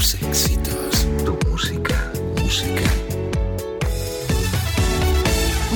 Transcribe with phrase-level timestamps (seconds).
[0.00, 1.06] Tus éxitos.
[1.26, 2.10] Tu música.
[2.40, 2.90] Música.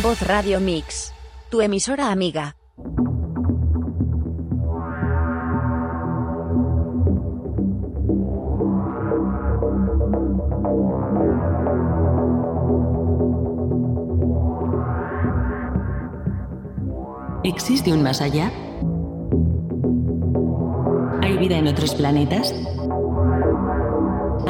[0.03, 1.12] Voz Radio Mix.
[1.51, 2.56] Tu emisora amiga.
[17.45, 18.51] ¿Existe un más allá?
[21.20, 22.55] ¿Hay vida en otros planetas?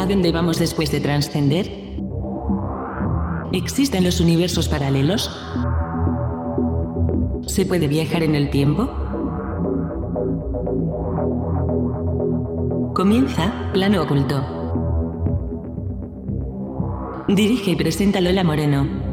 [0.04, 1.66] ¿A dónde vamos después de trascender?
[3.52, 5.30] ¿Existen los universos paralelos?
[7.46, 8.86] ¿Se puede viajar en el tiempo?
[12.94, 14.44] Comienza Plano Oculto.
[17.28, 19.03] Dirige y presenta Lola Moreno.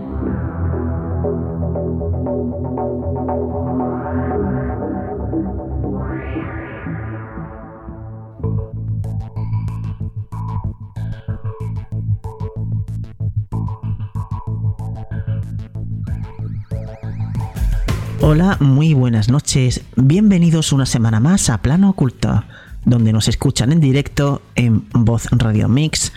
[18.24, 19.82] Hola, muy buenas noches.
[19.96, 22.44] Bienvenidos una semana más a Plano Oculto,
[22.86, 26.14] donde nos escuchan en directo en Voz Radio Mix,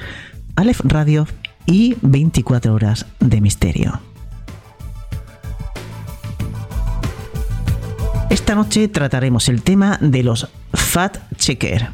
[0.55, 1.27] Aleph Radio
[1.65, 4.03] y 24 horas de misterio.
[8.29, 11.89] Esta noche trataremos el tema de los Fat Checker.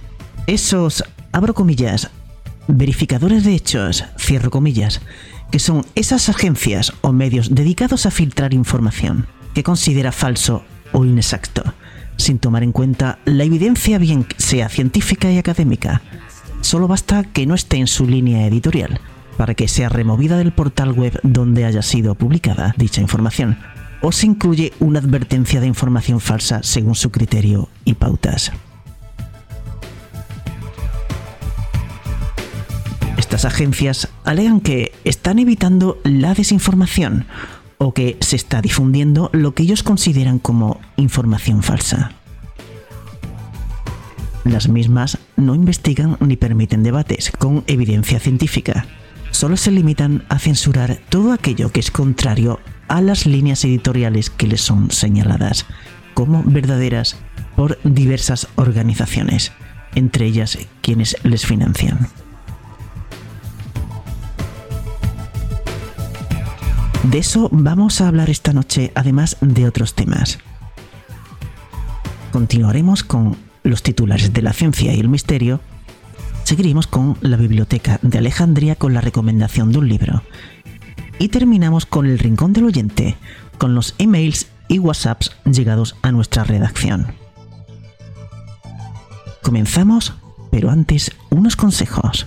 [0.48, 2.10] Esos, abro comillas,
[2.66, 5.02] verificadores de hechos, cierro comillas,
[5.52, 11.62] que son esas agencias o medios dedicados a filtrar información que considera falso o inexacto,
[12.16, 16.02] sin tomar en cuenta la evidencia bien sea científica y académica.
[16.60, 19.00] Solo basta que no esté en su línea editorial
[19.36, 23.58] para que sea removida del portal web donde haya sido publicada dicha información,
[24.02, 28.52] o se incluye una advertencia de información falsa según su criterio y pautas.
[33.16, 37.26] Estas agencias alegan que están evitando la desinformación
[37.82, 42.12] o que se está difundiendo lo que ellos consideran como información falsa.
[44.44, 48.84] Las mismas no investigan ni permiten debates con evidencia científica.
[49.30, 54.46] Solo se limitan a censurar todo aquello que es contrario a las líneas editoriales que
[54.46, 55.64] les son señaladas
[56.12, 57.16] como verdaderas
[57.56, 59.52] por diversas organizaciones,
[59.94, 62.08] entre ellas quienes les financian.
[67.04, 70.38] De eso vamos a hablar esta noche, además de otros temas.
[72.30, 75.60] Continuaremos con los titulares de la ciencia y el misterio.
[76.44, 80.22] Seguiremos con la biblioteca de Alejandría con la recomendación de un libro.
[81.18, 83.16] Y terminamos con el rincón del oyente,
[83.56, 87.14] con los emails y WhatsApps llegados a nuestra redacción.
[89.42, 90.14] Comenzamos,
[90.50, 92.26] pero antes unos consejos.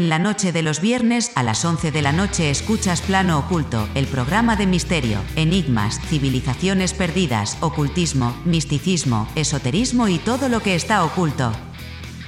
[0.00, 3.86] En la noche de los viernes a las 11 de la noche escuchas Plano Oculto,
[3.94, 11.04] el programa de misterio, enigmas, civilizaciones perdidas, ocultismo, misticismo, esoterismo y todo lo que está
[11.04, 11.52] oculto.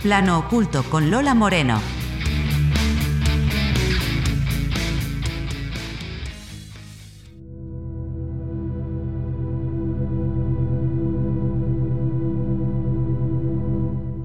[0.02, 1.80] Plano Oculto con Lola Moreno.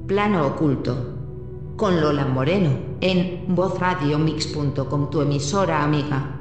[0.05, 1.16] Plano Oculto
[1.77, 6.33] con Lola Moreno en vozradiomix.com, tu emisora amiga.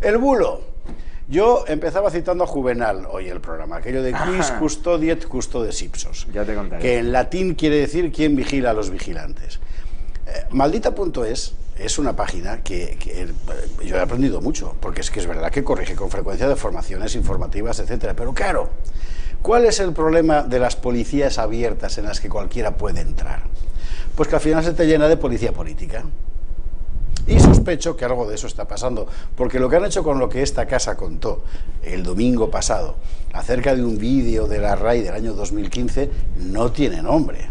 [0.00, 0.60] El bulo.
[1.28, 6.26] Yo empezaba citando a Juvenal hoy el programa, aquello de quis custodiet custodes ipsos.
[6.32, 6.82] Ya te contaré.
[6.82, 9.60] Que en latín quiere decir quién vigila a los vigilantes.
[10.26, 12.98] Eh, maldita.es es una página que,
[13.84, 17.78] yo he aprendido mucho, porque es que es verdad que corrige con frecuencia deformaciones informativas,
[17.78, 18.14] etcétera.
[18.14, 18.68] Pero claro,
[19.42, 23.42] ¿cuál es el problema de las policías abiertas en las que cualquiera puede entrar?
[24.16, 26.04] Pues que al final se te llena de policía política.
[27.28, 30.30] Y sospecho que algo de eso está pasando, porque lo que han hecho con lo
[30.30, 31.44] que esta casa contó
[31.82, 32.96] el domingo pasado
[33.34, 37.50] acerca de un vídeo de la RAI del año 2015 no tiene nombre.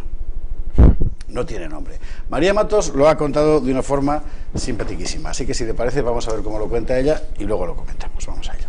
[1.28, 2.00] No tiene nombre.
[2.30, 4.24] María Matos lo ha contado de una forma
[4.56, 7.66] simpaticísima, así que si le parece vamos a ver cómo lo cuenta ella y luego
[7.66, 8.26] lo comentamos.
[8.26, 8.68] Vamos a ello.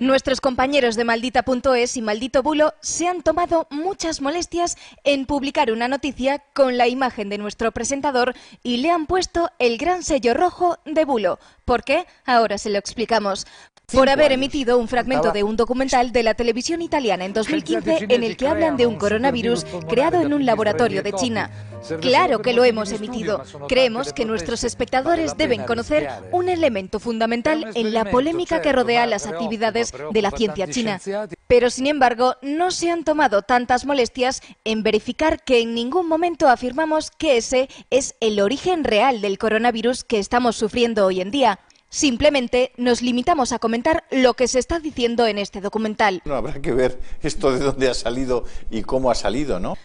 [0.00, 5.88] Nuestros compañeros de maldita.es y Maldito Bulo se han tomado muchas molestias en publicar una
[5.88, 8.32] noticia con la imagen de nuestro presentador
[8.62, 11.40] y le han puesto el gran sello rojo de Bulo.
[11.64, 12.06] ¿Por qué?
[12.24, 13.44] Ahora se lo explicamos.
[13.90, 18.22] Por haber emitido un fragmento de un documental de la televisión italiana en 2015 en
[18.22, 21.50] el que hablan de un coronavirus creado en un laboratorio de China.
[21.98, 23.42] Claro que lo hemos emitido.
[23.66, 29.26] Creemos que nuestros espectadores deben conocer un elemento fundamental en la polémica que rodea las
[29.26, 31.00] actividades de la ciencia china.
[31.46, 36.48] Pero, sin embargo, no se han tomado tantas molestias en verificar que en ningún momento
[36.48, 41.58] afirmamos que ese es el origen real del coronavirus que estamos sufriendo hoy en día.
[41.90, 46.20] Simplemente nos limitamos a comentar lo que se está diciendo en este documental.
[46.26, 49.76] No habrá que ver esto de dónde ha salido y cómo ha salido, ¿no?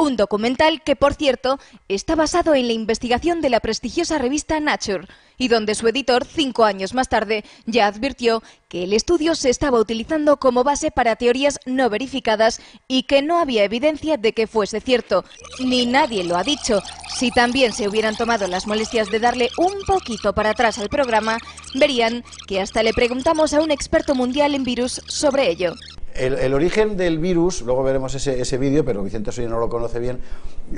[0.00, 1.58] Un documental que, por cierto,
[1.88, 5.06] está basado en la investigación de la prestigiosa revista Nature
[5.36, 9.78] y donde su editor, cinco años más tarde, ya advirtió que el estudio se estaba
[9.78, 14.80] utilizando como base para teorías no verificadas y que no había evidencia de que fuese
[14.80, 15.26] cierto.
[15.62, 16.80] Ni nadie lo ha dicho.
[17.14, 21.36] Si también se hubieran tomado las molestias de darle un poquito para atrás al programa,
[21.74, 25.74] verían que hasta le preguntamos a un experto mundial en virus sobre ello.
[26.14, 29.68] El, el, origen del virus, luego veremos ese, ese vídeo, pero Vicente Soy no lo
[29.68, 30.20] conoce bien,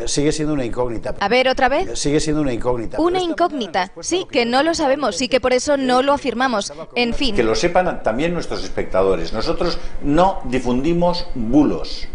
[0.07, 1.15] sigue siendo una incógnita.
[1.21, 1.99] A ver, otra vez.
[1.99, 3.01] Sigue siendo una incógnita.
[3.01, 6.73] Una incógnita, sí, que no lo sabemos y que por eso no lo afirmamos.
[6.95, 7.35] En fin.
[7.35, 9.33] Que lo sepan también nuestros espectadores.
[9.33, 12.09] Nosotros no difundimos bulos.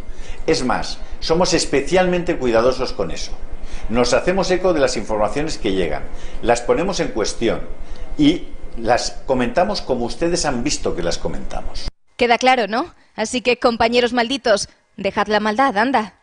[0.45, 3.31] Es más, somos especialmente cuidadosos con eso.
[3.89, 6.03] Nos hacemos eco de las informaciones que llegan,
[6.41, 7.61] las ponemos en cuestión
[8.17, 8.47] y
[8.77, 11.87] las comentamos como ustedes han visto que las comentamos.
[12.17, 12.93] Queda claro, ¿no?
[13.15, 16.15] Así que, compañeros malditos, dejad la maldad, anda.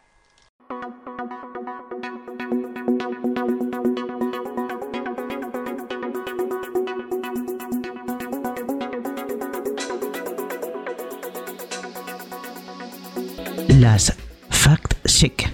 [13.68, 14.16] Las
[14.50, 15.48] fact-check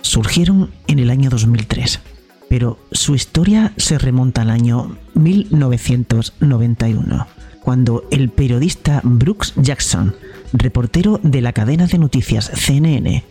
[0.00, 2.00] surgieron en el año 2003,
[2.48, 7.28] pero su historia se remonta al año 1991
[7.64, 10.14] cuando el periodista Brooks Jackson,
[10.52, 13.24] reportero de la cadena de noticias CNN,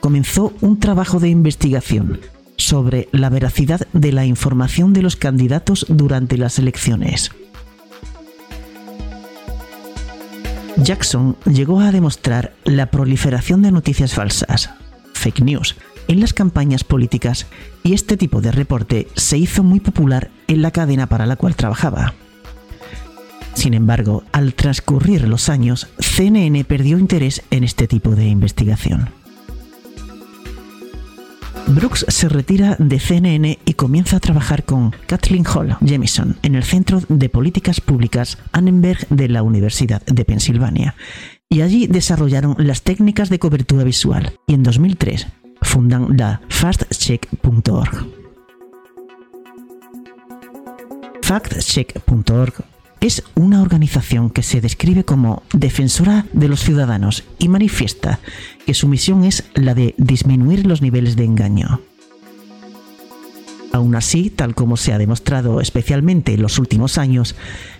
[0.00, 2.20] comenzó un trabajo de investigación
[2.56, 7.30] sobre la veracidad de la información de los candidatos durante las elecciones.
[10.76, 14.70] Jackson llegó a demostrar la proliferación de noticias falsas,
[15.14, 15.76] fake news,
[16.08, 17.46] en las campañas políticas
[17.82, 21.56] y este tipo de reporte se hizo muy popular en la cadena para la cual
[21.56, 22.14] trabajaba.
[23.58, 29.10] Sin embargo, al transcurrir los años, CNN perdió interés en este tipo de investigación.
[31.66, 36.62] Brooks se retira de CNN y comienza a trabajar con Kathleen Hall Jamison en el
[36.62, 40.94] Centro de Políticas Públicas Annenberg de la Universidad de Pensilvania.
[41.48, 45.26] Y allí desarrollaron las técnicas de cobertura visual y en 2003
[45.62, 46.42] fundan la.
[46.48, 48.06] Factcheck.org
[53.00, 58.18] es una organización que se describe como defensora de los ciudadanos y manifiesta
[58.66, 61.80] que su misión es la de disminuir los niveles de engaño.
[63.72, 67.36] Aún así, tal como se ha demostrado especialmente en los últimos años,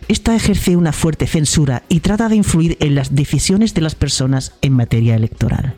[0.07, 4.53] esta ejerce una fuerte censura y trata de influir en las decisiones de las personas
[4.61, 5.77] en materia electoral.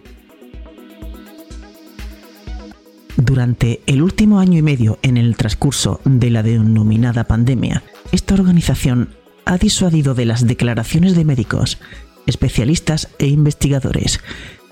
[3.16, 7.82] Durante el último año y medio en el transcurso de la denominada pandemia,
[8.12, 9.10] esta organización
[9.50, 11.78] ha disuadido de las declaraciones de médicos,
[12.24, 14.20] especialistas e investigadores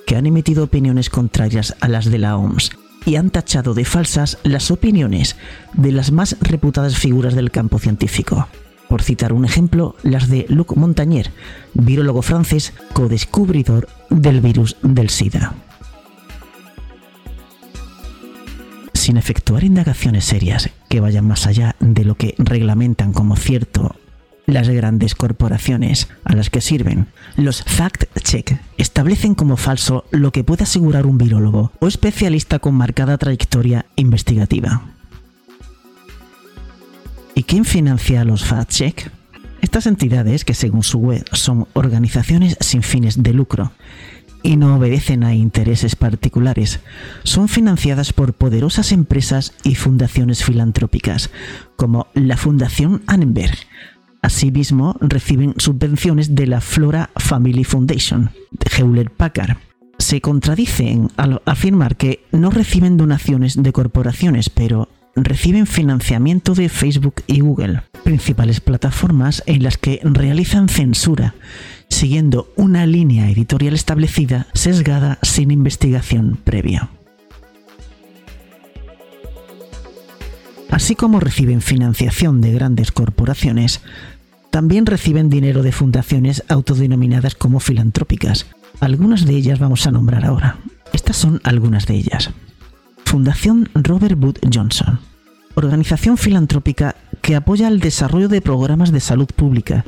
[0.06, 2.70] que han emitido opiniones contrarias a las de la OMS
[3.04, 5.34] y han tachado de falsas las opiniones
[5.72, 8.46] de las más reputadas figuras del campo científico.
[8.88, 11.32] Por citar un ejemplo, las de Luc Montagnier,
[11.74, 15.54] virólogo francés co-descubridor del virus del SIDA.
[18.92, 23.96] sin efectuar indagaciones serias que vayan más allá de lo que reglamentan como cierto
[24.48, 27.06] las grandes corporaciones a las que sirven.
[27.36, 33.18] Los fact-check establecen como falso lo que puede asegurar un virólogo o especialista con marcada
[33.18, 34.82] trayectoria investigativa.
[37.34, 39.10] ¿Y quién financia los fact-check?
[39.60, 43.72] Estas entidades, que según su web son organizaciones sin fines de lucro
[44.42, 46.80] y no obedecen a intereses particulares,
[47.22, 51.28] son financiadas por poderosas empresas y fundaciones filantrópicas,
[51.76, 53.58] como la Fundación Annenberg.
[54.22, 59.56] Asimismo, reciben subvenciones de la Flora Family Foundation, de Hewlett Packard.
[59.98, 67.22] Se contradicen al afirmar que no reciben donaciones de corporaciones, pero reciben financiamiento de Facebook
[67.26, 71.34] y Google, principales plataformas en las que realizan censura,
[71.88, 76.90] siguiendo una línea editorial establecida sesgada sin investigación previa.
[80.70, 83.80] Así como reciben financiación de grandes corporaciones,
[84.50, 88.46] también reciben dinero de fundaciones autodenominadas como filantrópicas.
[88.80, 90.58] Algunas de ellas vamos a nombrar ahora.
[90.92, 92.30] Estas son algunas de ellas.
[93.04, 95.00] Fundación Robert Wood Johnson,
[95.54, 99.84] organización filantrópica que apoya el desarrollo de programas de salud pública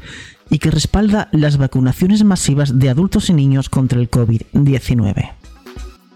[0.48, 5.39] y que respalda las vacunaciones masivas de adultos y niños contra el COVID-19.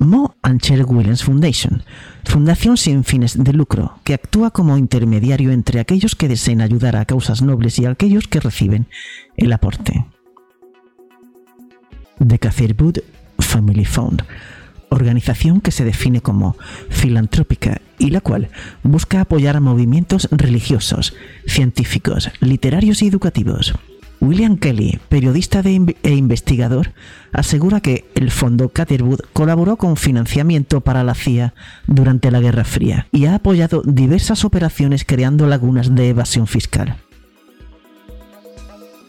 [0.05, 1.83] Mo and Cher Williams Foundation,
[2.25, 7.05] fundación sin fines de lucro, que actúa como intermediario entre aquellos que deseen ayudar a
[7.05, 8.87] causas nobles y aquellos que reciben
[9.37, 10.07] el aporte.
[12.27, 12.99] The Catherwood
[13.39, 14.23] Family Fund,
[14.89, 16.57] organización que se define como
[16.89, 18.51] filantrópica y la cual
[18.83, 21.15] busca apoyar a movimientos religiosos,
[21.47, 23.75] científicos, literarios y educativos.
[24.21, 26.93] William Kelly, periodista e investigador,
[27.33, 31.55] asegura que el fondo Catherwood colaboró con financiamiento para la CIA
[31.87, 36.97] durante la Guerra Fría y ha apoyado diversas operaciones creando lagunas de evasión fiscal.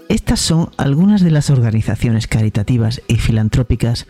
[0.10, 4.08] Estas son algunas de las organizaciones caritativas y filantrópicas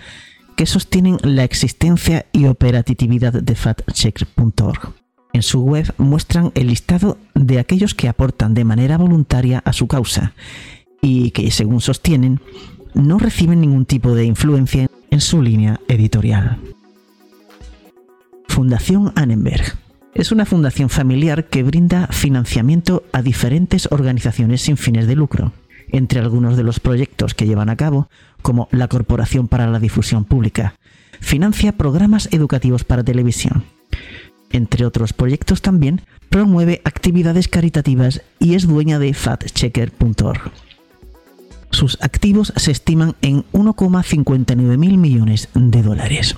[0.55, 4.93] que sostienen la existencia y operatividad de fatcheck.org.
[5.33, 9.87] En su web muestran el listado de aquellos que aportan de manera voluntaria a su
[9.87, 10.33] causa
[11.05, 12.39] y que, según sostienen,
[12.95, 16.57] no reciben ningún tipo de influencia en su línea editorial.
[18.47, 19.77] Fundación Annenberg
[20.15, 25.51] es una fundación familiar que brinda financiamiento a diferentes organizaciones sin fines de lucro
[25.91, 28.09] entre algunos de los proyectos que llevan a cabo,
[28.41, 30.73] como la Corporación para la Difusión Pública,
[31.19, 33.63] financia programas educativos para televisión.
[34.51, 40.51] Entre otros proyectos también promueve actividades caritativas y es dueña de fatchecker.org.
[41.75, 46.37] Sus activos se estiman en 1,59 mil millones de dólares.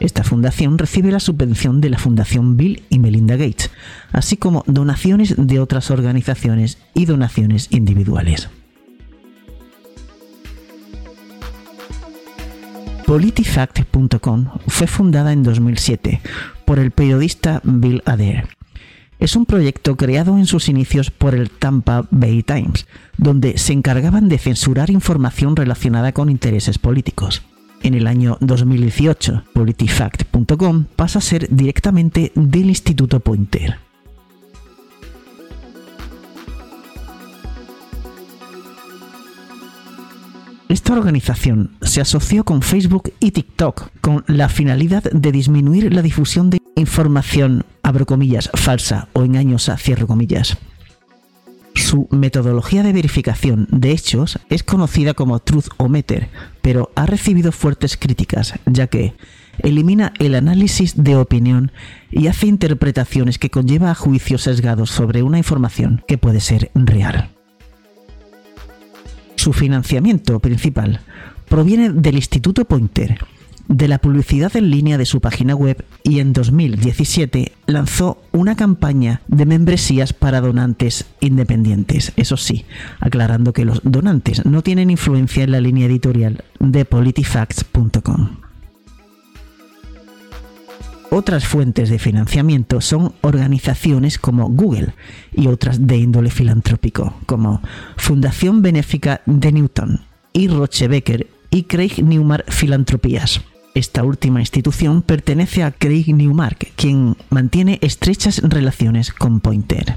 [0.00, 3.70] Esta fundación recibe la subvención de la Fundación Bill y Melinda Gates,
[4.10, 8.48] así como donaciones de otras organizaciones y donaciones individuales.
[13.04, 16.22] Politifact.com fue fundada en 2007
[16.64, 18.57] por el periodista Bill Adair.
[19.18, 24.28] Es un proyecto creado en sus inicios por el Tampa Bay Times, donde se encargaban
[24.28, 27.42] de censurar información relacionada con intereses políticos.
[27.82, 33.78] En el año 2018, politifact.com pasa a ser directamente del Instituto Pointer.
[40.68, 46.50] Esta organización se asoció con Facebook y TikTok con la finalidad de disminuir la difusión
[46.50, 47.64] de información,
[48.54, 50.58] falsa o engañosa, comillas.
[51.74, 56.28] Su metodología de verificación de hechos es conocida como Truth o Meter,
[56.60, 59.14] pero ha recibido fuertes críticas, ya que
[59.60, 61.72] elimina el análisis de opinión
[62.10, 67.30] y hace interpretaciones que conlleva a juicios sesgados sobre una información que puede ser real.
[69.36, 71.00] Su financiamiento principal
[71.48, 73.24] proviene del Instituto Pointer,
[73.68, 79.20] de la publicidad en línea de su página web y en 2017 lanzó una campaña
[79.28, 82.12] de membresías para donantes independientes.
[82.16, 82.64] Eso sí,
[82.98, 88.38] aclarando que los donantes no tienen influencia en la línea editorial de politifacts.com.
[91.10, 94.92] Otras fuentes de financiamiento son organizaciones como Google
[95.32, 97.62] y otras de índole filantrópico, como
[97.96, 100.00] Fundación Benéfica de Newton
[100.34, 103.40] y Roche Becker y Craig Newmark Filantropías.
[103.78, 109.94] Esta última institución pertenece a Craig Newmark, quien mantiene estrechas relaciones con Pointer.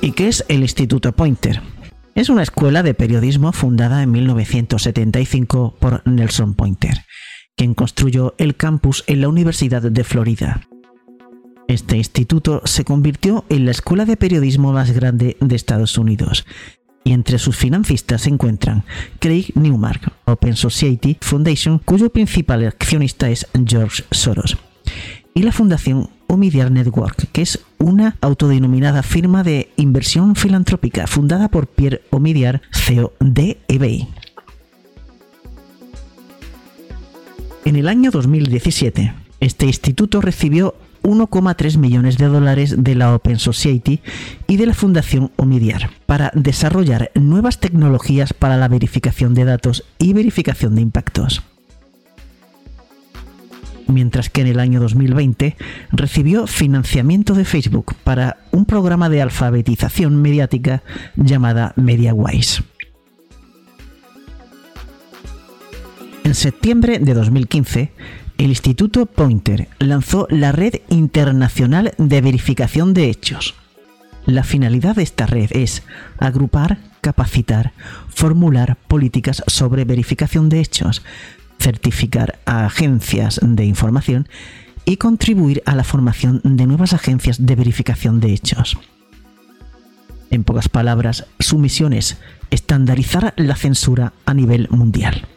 [0.00, 1.60] ¿Y qué es el Instituto Pointer?
[2.14, 7.04] Es una escuela de periodismo fundada en 1975 por Nelson Pointer,
[7.54, 10.62] quien construyó el campus en la Universidad de Florida.
[11.68, 16.46] Este instituto se convirtió en la escuela de periodismo más grande de Estados Unidos
[17.04, 18.84] y entre sus financistas se encuentran
[19.18, 24.58] Craig Newmark, Open Society Foundation, cuyo principal accionista es George Soros,
[25.34, 31.66] y la Fundación Omidyar Network, que es una autodenominada firma de inversión filantrópica fundada por
[31.66, 34.08] Pierre Omidyar, CEO de eBay.
[37.64, 44.00] En el año 2017, este instituto recibió 1,3 millones de dólares de la Open Society
[44.46, 50.12] y de la Fundación Omidyar para desarrollar nuevas tecnologías para la verificación de datos y
[50.12, 51.42] verificación de impactos.
[53.86, 55.56] Mientras que en el año 2020
[55.90, 60.82] recibió financiamiento de Facebook para un programa de alfabetización mediática
[61.16, 62.62] llamada MediaWise.
[66.22, 67.90] En septiembre de 2015,
[68.44, 73.54] el Instituto Pointer lanzó la Red Internacional de Verificación de Hechos.
[74.24, 75.82] La finalidad de esta red es
[76.18, 77.74] agrupar, capacitar,
[78.08, 81.02] formular políticas sobre verificación de hechos,
[81.58, 84.26] certificar a agencias de información
[84.86, 88.78] y contribuir a la formación de nuevas agencias de verificación de hechos.
[90.30, 92.16] En pocas palabras, su misión es
[92.50, 95.28] estandarizar la censura a nivel mundial.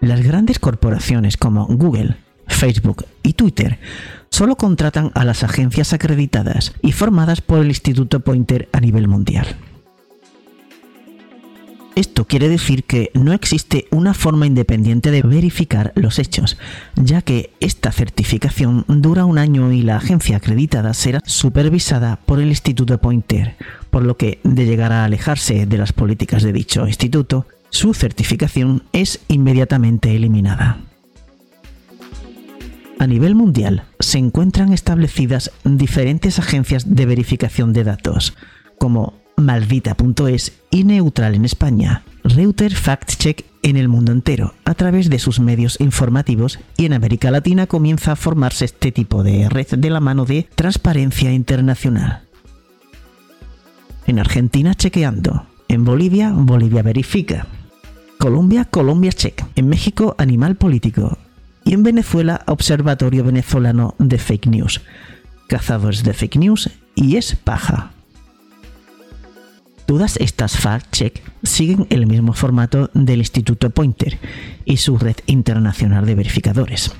[0.00, 3.78] Las grandes corporaciones como Google, Facebook y Twitter
[4.30, 9.56] solo contratan a las agencias acreditadas y formadas por el Instituto Pointer a nivel mundial.
[11.96, 16.58] Esto quiere decir que no existe una forma independiente de verificar los hechos,
[16.94, 22.48] ya que esta certificación dura un año y la agencia acreditada será supervisada por el
[22.48, 23.56] Instituto Pointer,
[23.90, 28.82] por lo que de llegar a alejarse de las políticas de dicho instituto, su certificación
[28.92, 30.78] es inmediatamente eliminada.
[32.98, 38.34] A nivel mundial se encuentran establecidas diferentes agencias de verificación de datos,
[38.78, 45.10] como Maldita.es y Neutral en España, Reuters Fact Check en el mundo entero, a través
[45.10, 49.66] de sus medios informativos, y en América Latina comienza a formarse este tipo de red
[49.66, 52.22] de la mano de Transparencia Internacional.
[54.06, 55.46] En Argentina, chequeando.
[55.68, 57.46] En Bolivia, Bolivia Verifica.
[58.18, 59.44] Colombia, Colombia Check.
[59.56, 61.18] En México, Animal Político.
[61.64, 64.80] Y en Venezuela, Observatorio Venezolano de Fake News.
[65.48, 67.92] Cazadores de Fake News y es paja.
[69.86, 74.18] Todas estas fact-check siguen el mismo formato del Instituto Pointer
[74.64, 76.92] y su red internacional de verificadores.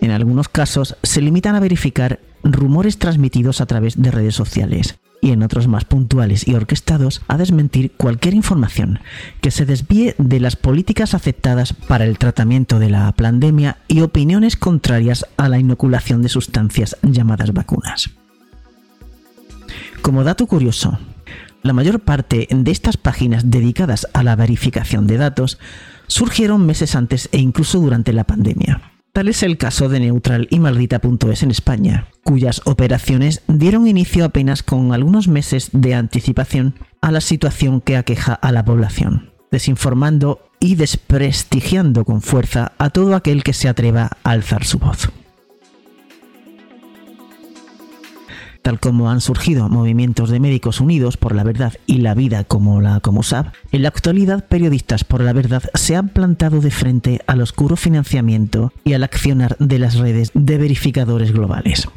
[0.00, 5.30] En algunos casos se limitan a verificar rumores transmitidos a través de redes sociales, y
[5.30, 9.00] en otros más puntuales y orquestados a desmentir cualquier información
[9.40, 14.56] que se desvíe de las políticas aceptadas para el tratamiento de la pandemia y opiniones
[14.56, 18.10] contrarias a la inoculación de sustancias llamadas vacunas.
[20.02, 20.98] Como dato curioso,
[21.62, 25.58] la mayor parte de estas páginas dedicadas a la verificación de datos
[26.06, 28.97] surgieron meses antes e incluso durante la pandemia.
[29.12, 34.62] Tal es el caso de Neutral y Maldita.es en España, cuyas operaciones dieron inicio apenas
[34.62, 40.74] con algunos meses de anticipación a la situación que aqueja a la población, desinformando y
[40.74, 45.10] desprestigiando con fuerza a todo aquel que se atreva a alzar su voz.
[48.68, 52.82] Tal como han surgido movimientos de médicos unidos por la verdad y la vida como
[52.82, 57.40] la Comosab, en la actualidad periodistas por la verdad se han plantado de frente al
[57.40, 61.88] oscuro financiamiento y al accionar de las redes de verificadores globales.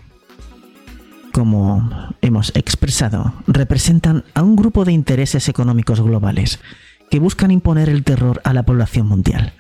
[1.33, 1.89] Como
[2.21, 6.61] hemos expresado, representan a un grupo de intereses económicos globales
[7.09, 9.51] que buscan imponer el terror a la población mundial,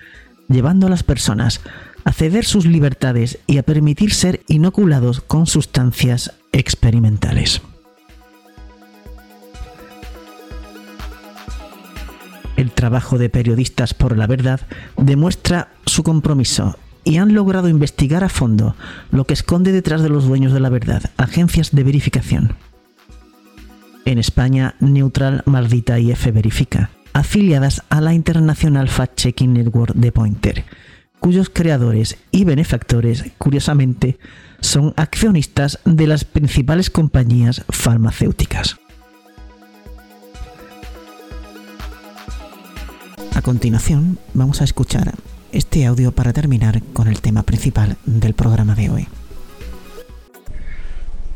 [0.47, 1.59] llevando a las personas
[2.03, 7.61] a ceder sus libertades y a permitir ser inoculados con sustancias experimentales.
[12.57, 14.61] El trabajo de periodistas por la verdad
[14.97, 18.75] demuestra su compromiso y han logrado investigar a fondo
[19.11, 22.55] lo que esconde detrás de los dueños de la verdad, agencias de verificación.
[24.05, 30.11] En España, Neutral, Maldita y F Verifica, afiliadas a la International Fact Checking Network de
[30.11, 30.65] Pointer,
[31.21, 34.17] cuyos creadores y benefactores, curiosamente,
[34.59, 38.77] son accionistas de las principales compañías farmacéuticas.
[43.35, 45.13] A continuación, vamos a escuchar
[45.51, 49.07] este audio para terminar con el tema principal del programa de hoy.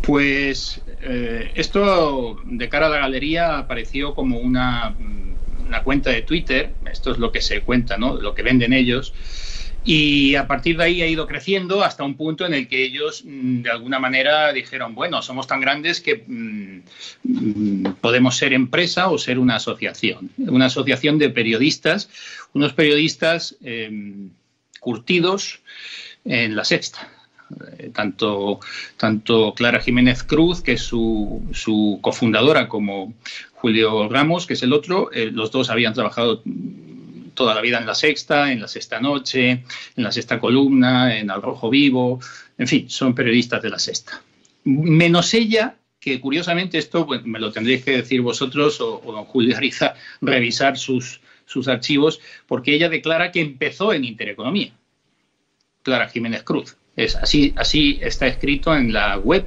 [0.01, 4.95] Pues eh, esto de cara a la galería apareció como una,
[5.67, 8.15] una cuenta de Twitter, esto es lo que se cuenta, ¿no?
[8.15, 9.13] Lo que venden ellos.
[9.87, 13.23] Y a partir de ahí ha ido creciendo hasta un punto en el que ellos,
[13.23, 16.81] mm, de alguna manera, dijeron, bueno, somos tan grandes que mm,
[17.23, 20.31] mm, podemos ser empresa o ser una asociación.
[20.37, 22.09] Una asociación de periodistas,
[22.53, 24.31] unos periodistas em,
[24.79, 25.59] curtidos
[26.25, 27.07] en la sexta.
[27.77, 28.59] Eh, tanto,
[28.97, 33.13] tanto Clara Jiménez Cruz, que es su, su cofundadora, como
[33.53, 36.41] Julio Ramos, que es el otro, eh, los dos habían trabajado
[37.35, 39.49] toda la vida en la sexta, en la sexta noche,
[39.95, 42.19] en la sexta columna, en Al Rojo Vivo,
[42.57, 44.21] en fin, son periodistas de la sexta.
[44.63, 49.93] Menos ella, que curiosamente esto me lo tendréis que decir vosotros o, don Julio Ariza,
[50.21, 54.71] revisar sus, sus archivos, porque ella declara que empezó en Intereconomía,
[55.83, 56.77] Clara Jiménez Cruz.
[56.95, 59.45] Es así, así está escrito en la web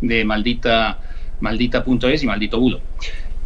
[0.00, 1.00] de maldita
[1.40, 2.80] maldita.es y maldito bulo.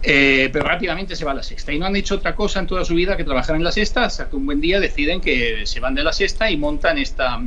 [0.06, 1.72] Eh, pero rápidamente se va a la sexta.
[1.72, 4.04] Y no han hecho otra cosa en toda su vida que trabajar en la sexta,
[4.04, 7.40] hasta que un buen día deciden que se van de la sexta y montan esta,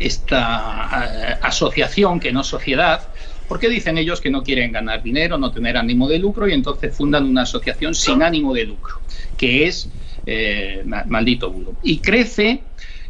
[0.00, 3.08] esta eh, asociación, que no sociedad,
[3.46, 6.96] porque dicen ellos que no quieren ganar dinero, no tener ánimo de lucro, y entonces
[6.96, 9.00] fundan una asociación sin ánimo de lucro,
[9.36, 9.88] que es
[10.26, 11.76] eh, Maldito Bulo.
[11.84, 12.60] Y crece,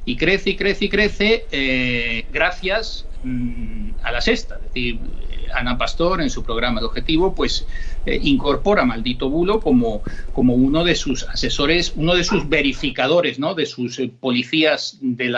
[0.05, 4.57] y crece, y crece, y crece, gracias mm, a la sexta.
[4.57, 4.99] Es decir,
[5.55, 7.67] Ana Pastor, en su programa de objetivo, pues
[8.07, 13.55] eh, incorpora Maldito Bulo como, como uno de sus asesores, uno de sus verificadores, ¿no?
[13.55, 15.37] de sus eh, policías del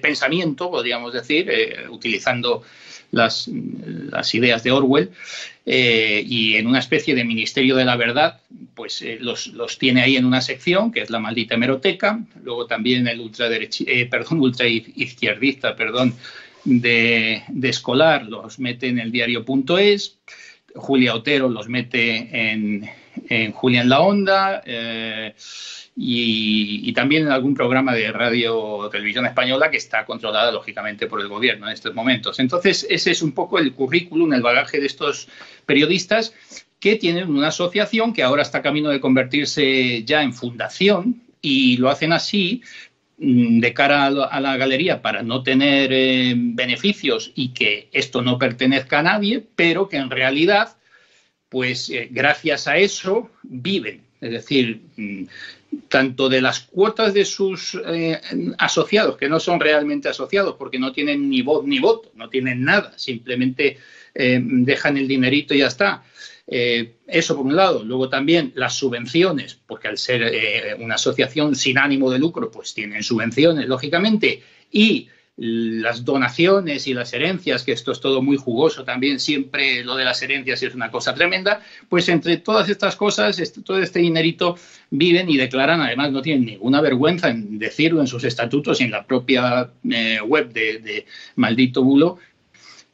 [0.00, 2.62] pensamiento, podríamos decir, eh, utilizando
[3.10, 5.10] las, las, ideas de Orwell,
[5.64, 8.40] y en una especie de Ministerio de la Verdad,
[8.74, 13.08] pues los, los, tiene ahí en una sección, que es la maldita hemeroteca, luego también
[13.08, 16.14] el ultraderechi, perdón, ultra izquierdista, perdón,
[16.66, 20.18] de, escolar los mete en el diario.es,
[20.74, 25.34] Julia Otero los mete en, Julia en la Onda eh,
[25.96, 31.20] y, también en algún programa de radio o televisión española que está controlada lógicamente por
[31.20, 32.38] el gobierno en estos momentos.
[32.40, 35.28] Entonces, ese es un poco el currículum, el bagaje de estos
[35.64, 36.34] periodistas
[36.80, 41.88] que tienen una asociación que ahora está camino de convertirse ya en fundación y lo
[41.88, 42.62] hacen así
[43.18, 48.98] de cara a la galería para no tener eh, beneficios y que esto no pertenezca
[48.98, 50.76] a nadie, pero que en realidad,
[51.48, 54.02] pues eh, gracias a eso viven.
[54.20, 55.24] Es decir, mm,
[55.88, 58.20] tanto de las cuotas de sus eh,
[58.58, 62.64] asociados, que no son realmente asociados porque no tienen ni voz ni voto, no tienen
[62.64, 63.78] nada, simplemente
[64.18, 66.02] dejan el dinerito y ya está,
[66.46, 67.84] eh, eso por un lado.
[67.84, 72.74] Luego también las subvenciones, porque al ser eh, una asociación sin ánimo de lucro, pues
[72.74, 74.42] tienen subvenciones, lógicamente.
[74.70, 79.94] Y las donaciones y las herencias, que esto es todo muy jugoso también, siempre lo
[79.94, 83.98] de las herencias es una cosa tremenda, pues entre todas estas cosas, este, todo este
[83.98, 84.56] dinerito
[84.88, 88.92] viven y declaran, además no tienen ninguna vergüenza en decirlo en sus estatutos y en
[88.92, 91.04] la propia eh, web de
[91.34, 92.18] Maldito Bulo,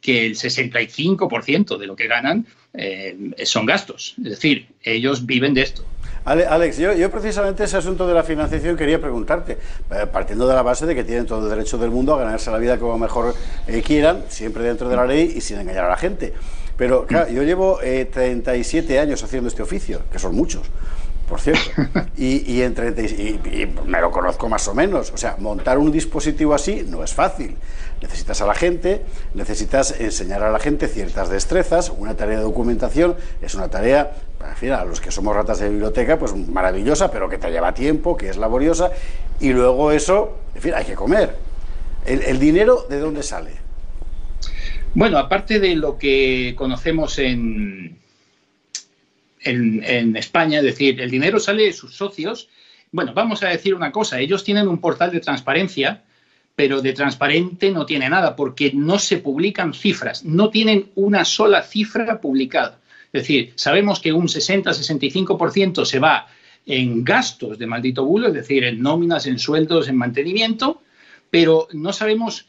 [0.01, 4.15] que el 65% de lo que ganan eh, son gastos.
[4.19, 5.85] Es decir, ellos viven de esto.
[6.25, 9.59] Alex, yo, precisamente ese asunto de la financiación quería preguntarte,
[9.91, 12.51] eh, partiendo de la base de que tienen todo el derecho del mundo a ganarse
[12.51, 13.35] la vida como mejor
[13.67, 16.33] eh, quieran, siempre dentro de la ley y sin engañar a la gente.
[16.77, 20.63] Pero claro, yo llevo 37 años haciendo este oficio, que son muchos
[21.33, 21.71] por cierto.
[22.14, 25.11] Y, y, me lo conozco más o menos.
[25.12, 27.57] O sea, montar un dispositivo así no es fácil.
[28.03, 29.01] Necesitas a la gente,
[29.33, 31.90] necesitas enseñar a la gente ciertas destrezas.
[31.97, 34.12] Una tarea de documentación es una tarea,
[34.47, 37.73] en fin, a los que somos ratas de biblioteca, pues maravillosa, pero que te lleva
[37.73, 38.90] tiempo, que es laboriosa.
[39.40, 41.35] Y luego eso, en fin, hay que comer.
[42.05, 43.53] el dinero de dónde sale?
[44.92, 48.02] Bueno, aparte de lo que conocemos en,
[49.44, 52.48] en, España, es decir, el dinero sale de sus socios.
[52.90, 56.02] Bueno, vamos a decir una cosa, ellos tienen un portal de transparencia,
[56.55, 61.62] pero de transparente no tiene nada, porque no se publican cifras, no tienen una sola
[61.62, 62.81] cifra publicada.
[63.12, 66.28] Es decir, sabemos que un 60-65% se va
[66.66, 70.83] en gastos de maldito bulo, es decir, en nóminas, en sueldos, en mantenimiento,
[71.31, 72.46] pero no sabemos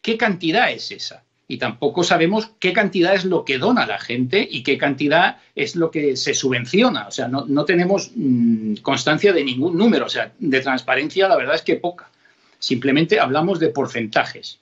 [0.00, 4.48] qué cantidad es esa y tampoco sabemos qué cantidad es lo que dona la gente
[4.50, 7.06] y qué cantidad es lo que se subvenciona.
[7.08, 10.06] O sea, no, tenemos mm, constancia de ningún número.
[10.06, 12.08] O sea, de transparencia la verdad es que poca.
[12.58, 14.60] Simplemente hablamos de porcentajes.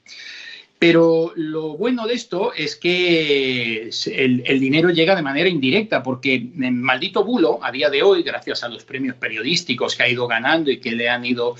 [0.81, 6.35] Pero lo bueno de esto es que el, el, dinero llega de manera indirecta, porque
[6.35, 10.27] en Maldito Bulo, a día de hoy, gracias a los premios periodísticos que ha ido
[10.27, 11.55] ganando y que le han ido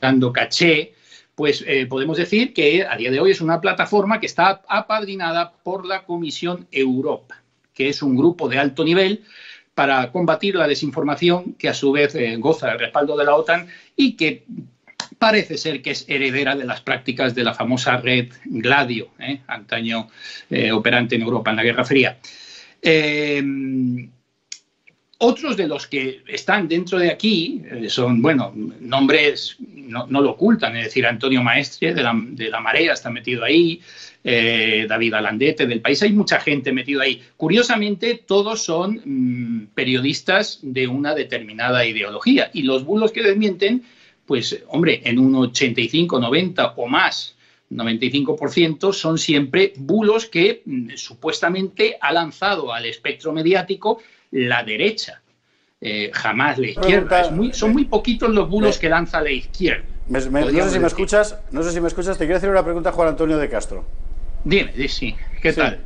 [0.00, 0.94] dando caché,
[1.34, 5.52] pues eh, podemos decir que a día de hoy es una plataforma que está apadrinada
[5.62, 7.42] por la Comisión Europa,
[7.74, 9.24] que es un grupo de alto nivel
[9.74, 13.68] para combatir la desinformación que a su vez eh, goza del respaldo de la OTAN
[13.96, 14.44] y que
[15.18, 19.40] parece ser que es heredera de las prácticas de la famosa red Gladio, ¿eh?
[19.46, 20.08] antaño
[20.72, 22.18] operante en Europa en la Guerra Fría.
[25.22, 30.84] Otros de los que están dentro de aquí son, bueno, nombres no, lo ocultan, es
[30.84, 33.80] decir, Antonio Maestre de la, de la Marea está metido ahí,
[34.22, 37.22] eh, David Alandete del país, hay mucha gente metida ahí.
[37.36, 43.82] Curiosamente, todos son mm, periodistas de una determinada ideología y los bulos que desmienten,
[44.26, 47.36] pues hombre, en un 85, 90 o más
[47.70, 54.00] 95% son siempre bulos que mm, supuestamente ha lanzado al espectro mediático
[54.30, 55.20] la derecha,
[55.80, 57.30] eh, jamás la izquierda.
[57.52, 59.84] son muy poquitos los bulos que lanza la izquierda.
[60.08, 62.90] no sé si me escuchas, no sé si me escuchas, te quiero hacer una pregunta
[62.90, 63.84] a Juan Antonio de Castro.
[64.44, 65.14] Dime, sí.
[65.42, 65.80] ¿Qué tal?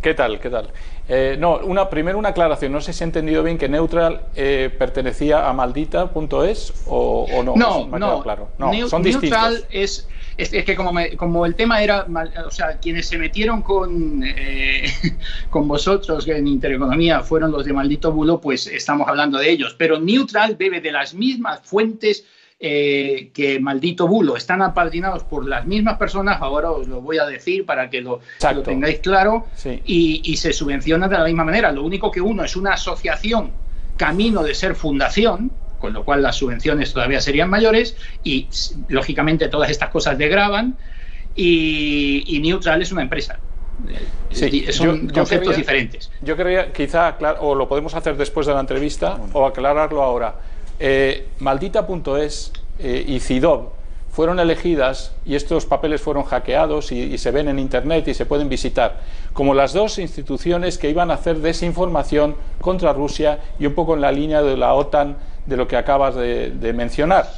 [0.00, 0.40] ¿Qué tal?
[0.40, 0.70] ¿Qué tal?
[1.08, 2.72] Eh, no, una, primero una aclaración.
[2.72, 7.54] No sé si he entendido bien que Neutral eh, pertenecía a maldita.es o, o no.
[7.54, 8.48] No, no, claro.
[8.58, 12.06] no son Neutral es, es, que como, como, el tema era,
[12.46, 14.84] o sea, quienes se metieron con, eh,
[15.50, 19.74] con vosotros en Intereconomía fueron los de Maldito Bulo, pues estamos hablando de ellos.
[19.78, 22.24] Pero Neutral bebe de las mismas fuentes
[22.64, 27.26] eh, que maldito bulo, están apadrinados por las mismas personas, ahora os lo voy a
[27.26, 28.20] decir para que lo,
[28.62, 29.48] tengáis claro,
[29.84, 31.72] y, se subvenciona de la misma manera.
[31.72, 33.50] Lo único que uno es una asociación
[33.96, 35.50] camino de ser fundación,
[35.82, 38.46] con lo cual las subvenciones todavía serían mayores, y
[38.88, 40.76] lógicamente todas estas cosas degraban,
[41.34, 43.40] y, Neutral es una empresa.
[44.70, 46.08] son conceptos diferentes.
[46.22, 50.36] Yo quería, quizá, o lo podemos hacer después de la entrevista, o aclararlo ahora
[50.78, 57.48] eh, Maldita.es eh, y CIDOB fueron elegidas y estos papeles fueron hackeados y, se ven
[57.48, 59.00] en Internet y se pueden visitar
[59.32, 64.02] como las dos instituciones que iban a hacer desinformación contra Rusia y un poco en
[64.02, 67.28] la línea de la OTAN de lo que acabas de, mencionar.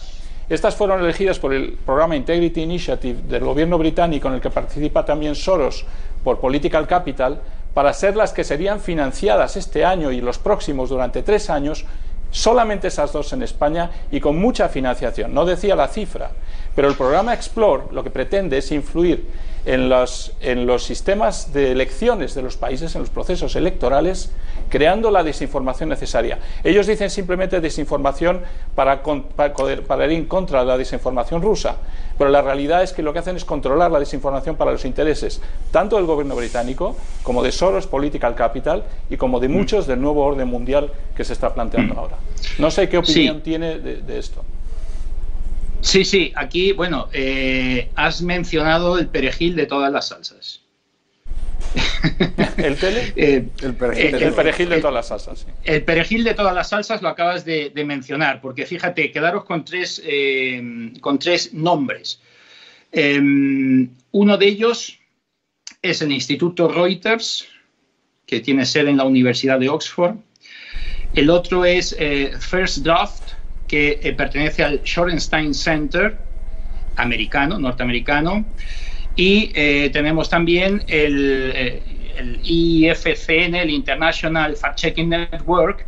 [0.49, 5.05] Estas fueron elegidas por el programa Integrity Initiative del gobierno británico en el que participa
[5.05, 5.87] también Soros
[6.23, 7.41] por Political Capital
[7.73, 11.87] para ser las que serían financiadas este año y los próximos durante tres años
[12.31, 15.33] solamente esas dos en España y con mucha financiación.
[15.33, 16.31] No decía la cifra,
[16.75, 19.27] pero el programa Explore lo que pretende es influir
[19.67, 24.31] en los, en los sistemas de elecciones de los países, en los procesos electorales,
[24.69, 26.39] creando la desinformación necesaria.
[26.63, 28.41] Ellos dicen simplemente desinformación
[28.75, 31.77] para, para, ir en contra de la desinformación rusa,
[32.19, 35.41] pero la realidad es que lo que hacen es controlar la desinformación para los intereses
[35.71, 39.53] tanto del gobierno británico como de Soros Political Capital y como de mm.
[39.53, 41.99] muchos del nuevo orden mundial que se está planteando mm.
[41.99, 42.17] ahora.
[42.59, 44.45] No sé qué opinión tiene de esto.
[45.85, 50.63] Sí, sí, aquí, bueno, eh, has mencionado el perejil de todas las salsas.
[52.57, 53.13] ¿El tele?
[53.17, 55.47] Eh, el, perejil, de todas las salsas.
[55.63, 60.03] El perejil de todas las salsas lo acabas de, mencionar, porque fíjate, quedaros con tres,
[60.07, 62.19] eh, con tres nombres.
[62.91, 64.99] Em, uno de ellos
[65.83, 67.47] es el Instituto Reuters,
[68.25, 70.17] que tiene sede en la Universidad de Oxford.
[71.15, 71.95] El otro es
[72.41, 73.35] First Draft,
[73.75, 76.17] que eh, pertenece al Shorenstein Center
[76.95, 78.45] americano, norteamericano,
[79.17, 81.83] y eh, tenemos también el, eh,
[82.45, 85.85] IFCN, el International Fact Checking Network,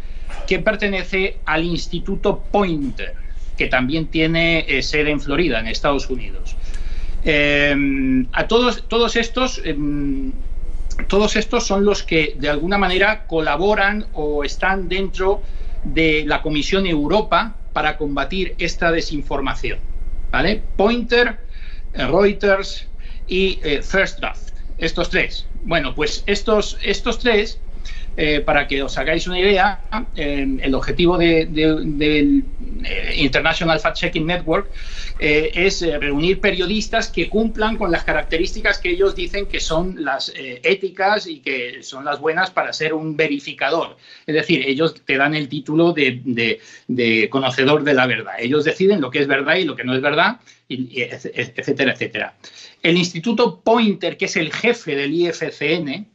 [0.48, 3.14] que pertenece al Instituto Pointer,
[3.56, 6.56] que también tiene sede en Florida, en Estados Unidos.
[8.32, 10.32] a todos, todos estos em,
[11.06, 15.40] todos estos son los que de alguna manera colaboran o están dentro
[15.84, 19.78] de la Comisión Europa para combatir esta desinformación.
[20.32, 20.62] ¿vale?
[20.78, 21.36] Pointer,
[21.92, 22.86] eh, Reuters
[23.28, 24.48] y eh, First Draft.
[24.78, 25.46] Estos tres.
[25.62, 27.60] Bueno, pues estos, estos tres,
[28.16, 29.80] eh, para que os hagáis una idea,
[30.16, 32.44] el objetivo del
[33.16, 34.70] International Fact Checking Network
[35.18, 41.26] es reunir periodistas que cumplan con las características que ellos dicen que son las éticas
[41.26, 43.96] y que son las buenas para ser un verificador.
[44.26, 48.34] Es decir, ellos te dan el título de, conocedor de la verdad.
[48.38, 52.34] Ellos deciden lo que es verdad y lo que no es verdad, etcétera, etcétera.
[52.82, 56.06] El Instituto Pointer, que es el jefe del IFCN,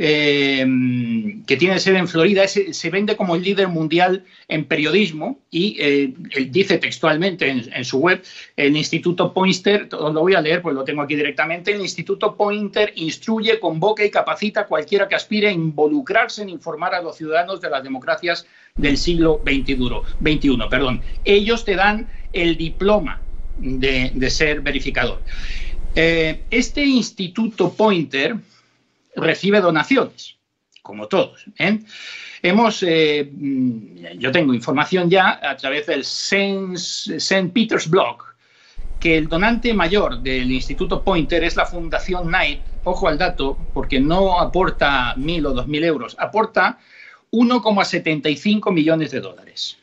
[0.00, 5.76] Em, que tiene sede en Florida, se vende como el líder mundial en periodismo y
[5.80, 6.14] eh,
[6.50, 8.22] dice textualmente en, su web,
[8.56, 12.92] el Instituto Pointer, lo voy a leer, pues lo tengo aquí directamente, el Instituto Pointer
[12.94, 17.60] instruye, convoca y capacita a cualquiera que aspire a involucrarse en informar a los ciudadanos
[17.60, 20.58] de las democracias del siglo XXI.
[20.70, 21.02] Perdón.
[21.24, 23.20] Ellos te dan el diploma
[23.58, 25.20] de, ser verificador.
[25.96, 28.36] Eh, este Instituto Pointer
[29.18, 30.36] recibe donaciones,
[30.82, 31.44] como todos.
[31.58, 31.80] ¿eh?
[32.42, 37.50] hemos, eh, mm, yo tengo información ya a través del St.
[37.52, 38.24] Peter's Blog,
[39.00, 44.00] que el donante mayor del Instituto Pointer es la Fundación Knight, ojo al dato, porque
[44.00, 46.78] no aporta mil o dos mil euros, aporta
[47.30, 49.78] 1,75 millones de dólares.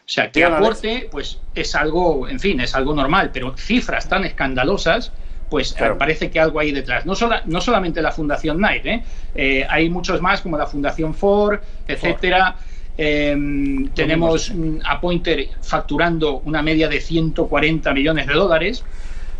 [0.00, 4.24] O sea, que aporte, pues es algo, en fin, es algo normal, pero cifras tan
[4.24, 5.12] escandalosas,
[5.48, 7.06] pues eh, parece que algo hay detrás.
[7.06, 7.14] No,
[7.46, 9.02] no solamente la Fundación Knight, ¿eh?
[9.34, 12.56] Eh, hay muchos más como la Fundación Ford, etcétera.
[12.96, 14.52] Em, tenemos
[14.84, 18.84] a Pointer facturando una media de 140 millones de dólares.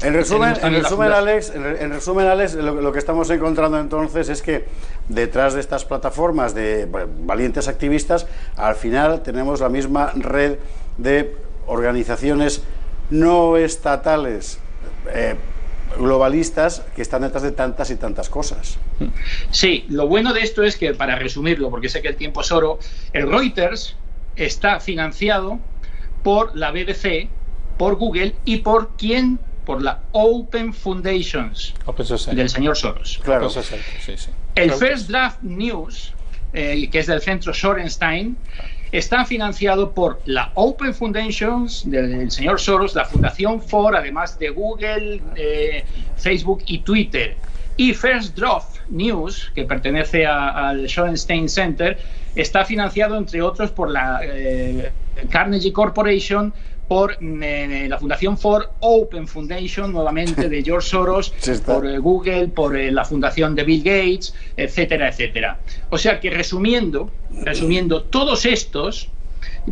[0.01, 4.64] En resumen, en resumen, Alex, en resumen, Alex lo, que estamos encontrando entonces es que
[5.09, 6.87] detrás de estas plataformas de
[7.21, 10.59] valientes activistas, al final tenemos la misma red
[10.99, 11.35] de
[11.66, 12.62] organizaciones
[13.11, 14.61] no estatales
[15.12, 15.35] eh,
[15.96, 18.79] globalistas que están detrás de tantas y tantas cosas.
[19.51, 22.53] Sí, lo bueno de esto es que, para resumirlo, porque sé que el tiempo es
[22.53, 22.79] oro,
[23.12, 23.96] el Reuters
[24.37, 25.59] está financiado
[26.22, 27.29] por la BBC,
[27.77, 31.74] por Google y por quién por la Open Foundations
[32.33, 33.20] del señor Soros.
[33.22, 33.51] Claro.
[34.55, 36.14] El First Draft News,
[36.55, 38.37] eh, que es del centro Sorenstein,
[38.92, 45.20] está financiado por la Open Foundations del señor Soros, la Fundación Ford, además de Google,
[45.37, 45.85] eh,
[46.16, 47.37] Facebook y Twitter.
[47.77, 51.98] Y First Draft News, que pertenece al Sorenstein Center,
[52.35, 54.90] está financiado, entre otros, por la eh,
[55.31, 56.53] Carnegie Corporation,
[56.88, 61.35] por eh, la Fundación Ford Open Foundation, nuevamente de George Soros,
[61.66, 65.59] por eh, Google, por eh, la Fundación de Bill Gates, etcétera, etcétera.
[65.90, 67.11] O sea que resumiendo,
[67.42, 69.11] resumiendo, todos estos,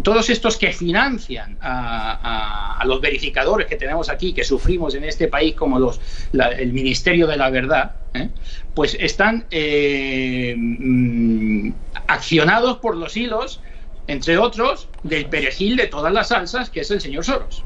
[0.03, 5.55] todos estos que financian a, los verificadores que tenemos aquí, que sufrimos en este país
[5.57, 6.01] como los,
[6.57, 7.97] el Ministerio de la Verdad,
[8.75, 9.47] pues están
[10.57, 11.71] mm,
[12.07, 13.61] accionados por los hilos
[14.07, 17.65] entre otros, del perejil de todas las salsas, que es el señor Soros.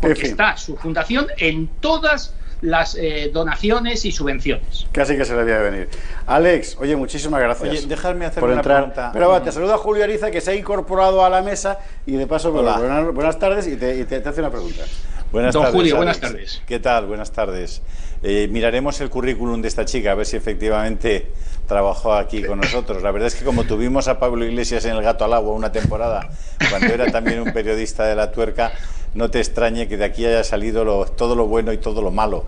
[0.00, 4.86] Porque está su fundación en todas las eh, donaciones y subvenciones.
[4.92, 5.88] Casi que se le había de venir.
[6.26, 7.68] Alex, oye, muchísimas gracias.
[7.68, 9.10] Oye, déjame hacer una pregunta.
[9.12, 12.26] Pero va, te saluda Julio Ariza, que se ha incorporado a la mesa y de
[12.26, 14.82] paso, buenas, tardes y te, hace una pregunta.
[15.32, 16.62] Buenas Don Julio, buenas tardes.
[16.66, 17.06] ¿Qué tal?
[17.06, 17.82] Buenas tardes.
[18.22, 21.32] Eh, miraremos el currículum de esta chica, a ver si efectivamente
[21.66, 23.02] trabajó aquí con nosotros.
[23.02, 25.72] La verdad es que como tuvimos a Pablo Iglesias en El Gato al Agua una
[25.72, 26.30] temporada,
[26.70, 28.72] cuando era también un periodista de la tuerca,
[29.14, 30.84] no te extrañe que de aquí haya salido
[31.16, 32.46] todo lo bueno y todo lo malo.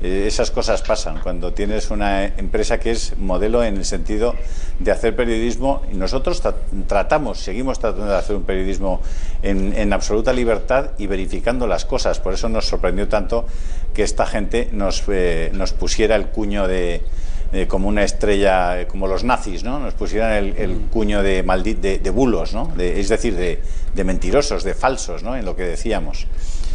[0.00, 4.34] Eh, esas cosas pasan cuando tienes una empresa que es modelo en el sentido
[4.78, 6.40] de hacer periodismo y nosotros
[6.86, 9.00] tratamos, seguimos tratando de hacer un periodismo
[9.42, 12.20] en, absoluta libertad y verificando las cosas.
[12.20, 13.46] Por eso nos sorprendió tanto
[13.92, 17.02] que esta gente nos, eh, nos pusiera el cuño de,
[17.52, 19.80] eh, como una estrella, como los nazis, ¿no?
[19.80, 22.72] Nos pusieran el, cuño de, maldit, de, bulos, ¿no?
[22.78, 23.60] es decir, de,
[23.94, 25.34] de, mentirosos, de falsos, ¿no?
[25.34, 26.26] En lo que decíamos.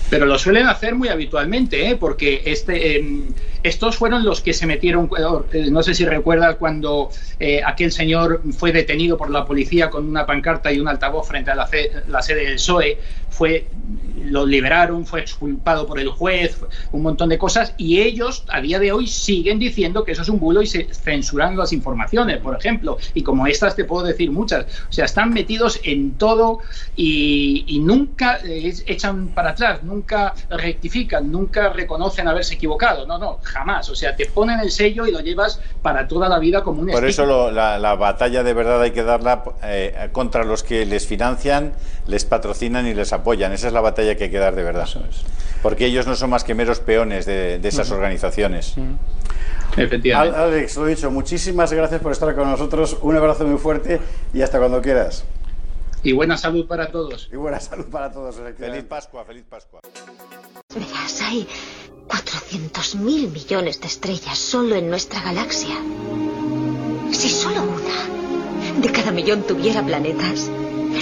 [0.10, 1.96] Pero lo suelen hacer muy habitualmente, ¿eh?
[1.96, 3.28] porque este, em,
[3.64, 5.10] estos fueron los que se metieron,
[5.52, 10.08] eh, no sé si recuerdas cuando eh, aquel señor fue detenido por la policía con
[10.08, 11.70] una pancarta y un altavoz frente a la,
[12.08, 12.98] la sede del PSOE,
[13.34, 13.68] fue
[14.24, 16.58] lo liberaron, fue exculpado por el juez,
[16.92, 20.30] un montón de cosas, y ellos a día de hoy siguen diciendo que eso es
[20.30, 24.32] un bulo y se censuran las informaciones, por ejemplo, y como estas te puedo decir
[24.32, 26.60] muchas, o sea, están metidos en todo
[26.96, 33.96] y, nunca echan para atrás, nunca rectifican, nunca reconocen haberse equivocado, no, no, jamás, o
[33.96, 37.06] sea, te ponen el sello y lo llevas para toda la vida como un Por
[37.06, 41.74] eso la, batalla de verdad hay que darla eh, contra los que les financian,
[42.08, 44.88] les patrocinan y les apoyan, esa es la batalla que hay que dar de verdad.
[45.62, 48.76] Porque ellos no son más que meros peones de, esas organizaciones.
[49.78, 50.38] Efectivamente.
[50.38, 52.98] Alex, lo he dicho, muchísimas gracias por estar con nosotros.
[53.02, 54.00] Un abrazo muy fuerte
[54.34, 55.26] y hasta cuando quieras.
[56.04, 57.30] Y buena salud para todos.
[57.32, 58.36] Y buena salud para todos.
[58.58, 59.80] Feliz Pascua, feliz Pascua.
[60.76, 61.48] Verás, hay
[62.08, 65.76] 400 mil millones de estrellas solo en nuestra galaxia.
[67.12, 70.52] Si solo una de cada millón tuviera planetas,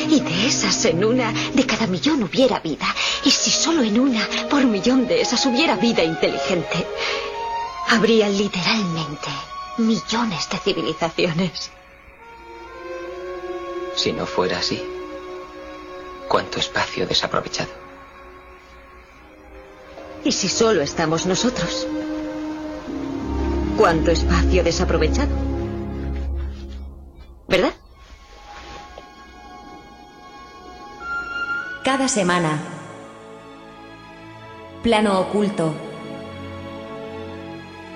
[0.10, 2.88] y de esas en una de cada millón hubiera vida.
[3.24, 6.86] Y si solo en una por millón de esas hubiera vida inteligente,
[7.90, 9.30] habría literalmente
[9.78, 11.72] millones de civilizaciones.
[13.96, 14.82] Si no fuera así,
[16.28, 17.72] ¿cuánto espacio desaprovechado?
[20.24, 21.88] ¿Y si solo estamos nosotros?
[23.78, 25.36] ¿Cuánto espacio desaprovechado?
[27.48, 27.74] ¿Verdad?
[31.84, 32.60] Cada semana.
[34.84, 35.74] Plano oculto.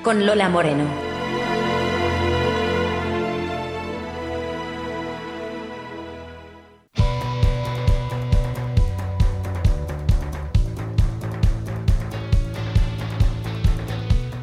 [0.01, 0.85] Con Lola Moreno.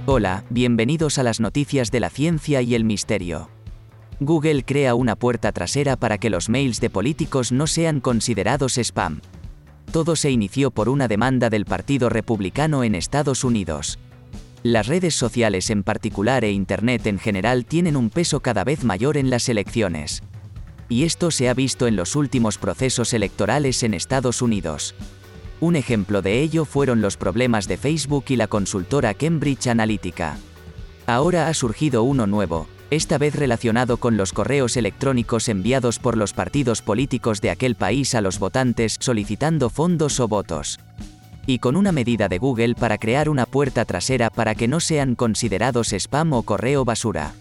[0.07, 3.49] Hola, bienvenidos a las noticias de la ciencia y el misterio.
[4.27, 9.21] Google crea una puerta trasera para que los mails de políticos no sean considerados spam.
[9.91, 13.99] Todo se inició por una demanda del Partido Republicano en Estados Unidos.
[14.63, 19.17] Las redes sociales en particular e Internet en general tienen un peso cada vez mayor
[19.17, 20.23] en las elecciones.
[20.89, 24.95] Y esto se ha visto en los últimos procesos electorales en Estados Unidos.
[25.61, 30.37] Un ejemplo de ello fueron los problemas de Facebook y la consultora Cambridge Analytica.
[31.07, 36.35] Ahora ha surgido uno nuevo, esta vez relacionado con los correos electrónicos enviados por los
[36.35, 40.79] partidos políticos de aquel país a los votantes solicitando fondos o votos.
[41.47, 45.15] Y con una medida de Google para crear una puerta trasera para que no sean
[45.15, 47.33] considerados spam o correo basura.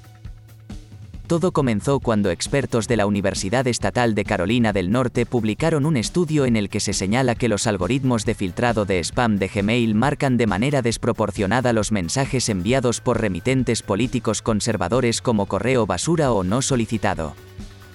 [1.31, 6.43] Todo comenzó cuando expertos de la Universidad Estatal de Carolina del Norte publicaron un estudio
[6.43, 10.35] en el que se señala que los algoritmos de filtrado de spam de Gmail marcan
[10.35, 16.61] de manera desproporcionada los mensajes enviados por remitentes políticos conservadores como correo basura o no
[16.61, 17.33] solicitado.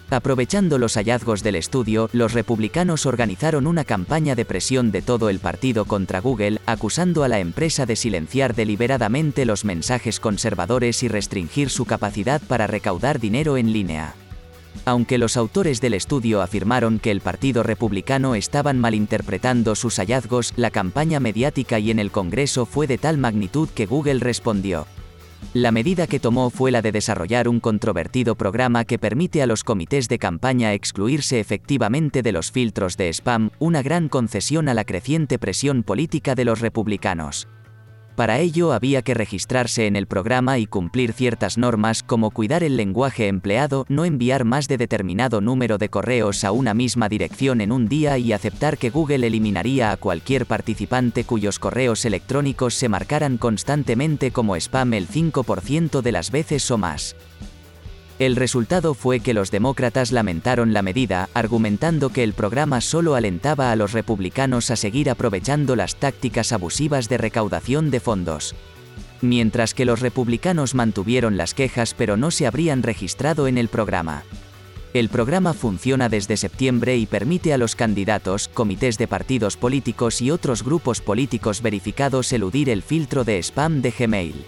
[0.09, 5.41] Aprovechando los hallazgos del estudio, los republicanos organizaron una campaña de presión de todo el
[5.41, 11.71] partido contra Google, acusando a la empresa de silenciar deliberadamente los mensajes conservadores y restringir
[11.71, 14.15] su capacidad para recaudar dinero en línea.
[14.85, 20.71] Aunque los autores del estudio afirmaron que el Partido Republicano estaban malinterpretando sus hallazgos, la
[20.71, 24.87] campaña mediática y en el Congreso fue de tal magnitud que Google respondió.
[25.55, 29.65] La medida que tomó fue la de desarrollar un controvertido programa que permite a los
[29.65, 34.85] comités de campaña excluirse efectivamente de los filtros de spam, una gran concesión a la
[34.85, 37.49] creciente presión política de los republicanos.
[38.17, 42.79] Para ello había que registrarse en el programa y cumplir ciertas normas como cuidar el
[42.79, 47.73] lenguaje empleado, no enviar más de determinado número de correos a una misma dirección en
[47.73, 53.37] un día y aceptar que Google eliminaría a cualquier participante cuyos correos electrónicos se marcaran
[53.37, 57.17] constantemente como spam el 5% de las veces o más.
[58.19, 63.71] El resultado fue que los demócratas lamentaron la medida, argumentando que el programa solo alentaba
[63.71, 68.55] a los republicanos a seguir aprovechando las tácticas abusivas de recaudación de fondos.
[69.21, 74.23] Mientras que los republicanos mantuvieron las quejas pero no se habrían registrado en el programa.
[74.95, 80.31] El programa funciona desde septiembre y permite a los candidatos, comités de partidos políticos y
[80.31, 84.47] otros grupos políticos verificados eludir el filtro de spam de Gmail.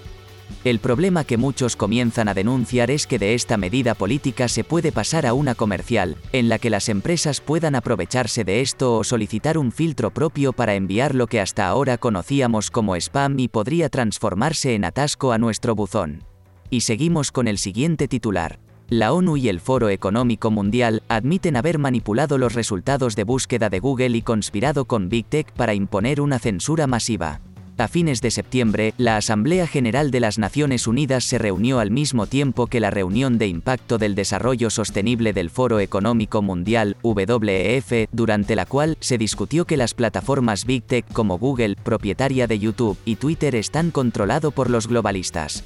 [0.65, 4.93] El problema que muchos comienzan a denunciar es que de esta medida política se puede
[4.93, 9.57] pasar a una comercial, en la que las empresas puedan aprovecharse de esto o solicitar
[9.57, 14.75] un filtro propio para enviar lo que hasta ahora conocíamos como spam y podría transformarse
[14.75, 16.25] en atasco a nuestro buzón.
[16.71, 18.59] Y seguimos con el siguiente titular.
[18.91, 23.81] La ONU y el Foro Económico Mundial admiten haber manipulado los resultados de búsqueda de
[23.81, 27.43] Google y conspirado con Big Tech para imponer una censura masiva.
[27.81, 32.27] A fines de septiembre, la Asamblea General de las Naciones Unidas se reunió al mismo
[32.27, 38.57] tiempo que la reunión de impacto del desarrollo sostenible del Foro Económico Mundial, WEF, durante
[38.57, 43.15] la cual se discutió que las plataformas Big Tech como Google, propietaria de YouTube, y
[43.15, 45.63] Twitter están controlados por los globalistas.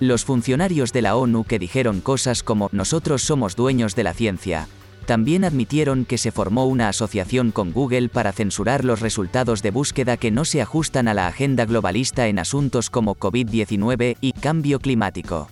[0.00, 4.68] Los funcionarios de la ONU que dijeron cosas como nosotros somos dueños de la ciencia,
[5.08, 10.18] también admitieron que se formó una asociación con Google para censurar los resultados de búsqueda
[10.18, 15.48] que no se ajustan a la agenda globalista en asuntos como COVID-19 y cambio climático.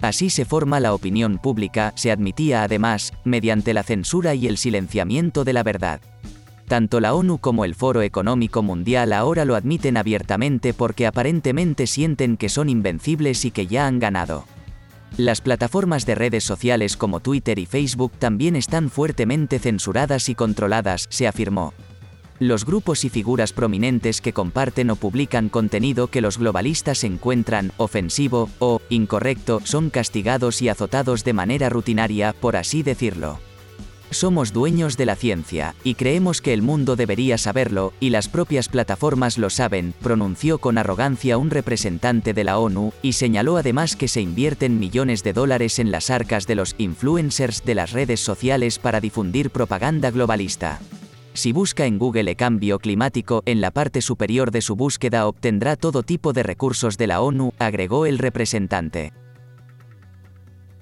[0.00, 5.44] Así se forma la opinión pública, se admitía además, mediante la censura y el silenciamiento
[5.44, 6.00] de la verdad.
[6.66, 12.38] Tanto la ONU como el Foro Económico Mundial ahora lo admiten abiertamente porque aparentemente sienten
[12.38, 14.46] que son invencibles y que ya han ganado.
[15.16, 21.06] Las plataformas de redes sociales como Twitter y Facebook también están fuertemente censuradas y controladas,
[21.08, 21.72] se afirmó.
[22.38, 28.50] Los grupos y figuras prominentes que comparten o publican contenido que los globalistas encuentran ofensivo
[28.58, 33.38] o incorrecto son castigados y azotados de manera rutinaria, por así decirlo.
[34.10, 38.68] Somos dueños de la ciencia, y creemos que el mundo debería saberlo, y las propias
[38.68, 44.06] plataformas lo saben, pronunció con arrogancia un representante de la ONU, y señaló además que
[44.06, 48.78] se invierten millones de dólares en las arcas de los influencers de las redes sociales
[48.78, 50.78] para difundir propaganda globalista.
[51.34, 56.02] Si busca en Google cambio climático, en la parte superior de su búsqueda obtendrá todo
[56.02, 59.12] tipo de recursos de la ONU, agregó el representante.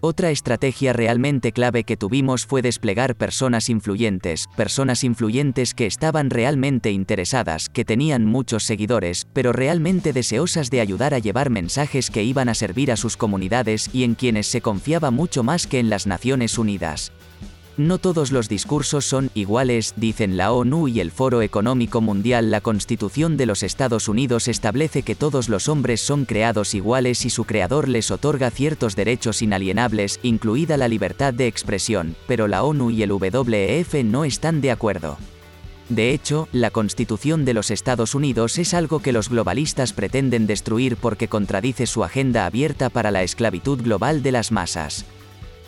[0.06, 6.90] Otra estrategia realmente clave que tuvimos fue desplegar personas influyentes, personas influyentes que estaban realmente
[6.90, 12.50] interesadas, que tenían muchos seguidores, pero realmente deseosas de ayudar a llevar mensajes que iban
[12.50, 16.06] a servir a sus comunidades y en quienes se confiaba mucho más que en las
[16.06, 17.10] Naciones Unidas.
[17.76, 22.52] No todos los discursos son iguales, dicen la ONU y el Foro Económico Mundial.
[22.52, 27.30] La Constitución de los Estados Unidos establece que todos los hombres son creados iguales y
[27.30, 32.92] su creador les otorga ciertos derechos inalienables, incluida la libertad de expresión, pero la ONU
[32.92, 35.18] y el WEF no están de acuerdo.
[35.88, 40.96] De hecho, la Constitución de los Estados Unidos es algo que los globalistas pretenden destruir
[40.96, 45.04] porque contradice su agenda abierta para la esclavitud global de las masas.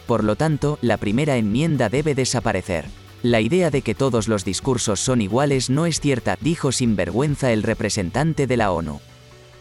[0.06, 2.84] Por lo tanto, la primera enmienda debe desaparecer.
[3.22, 7.52] La idea de que todos los discursos son iguales no es cierta, dijo sin vergüenza
[7.52, 9.00] el representante de la ONU.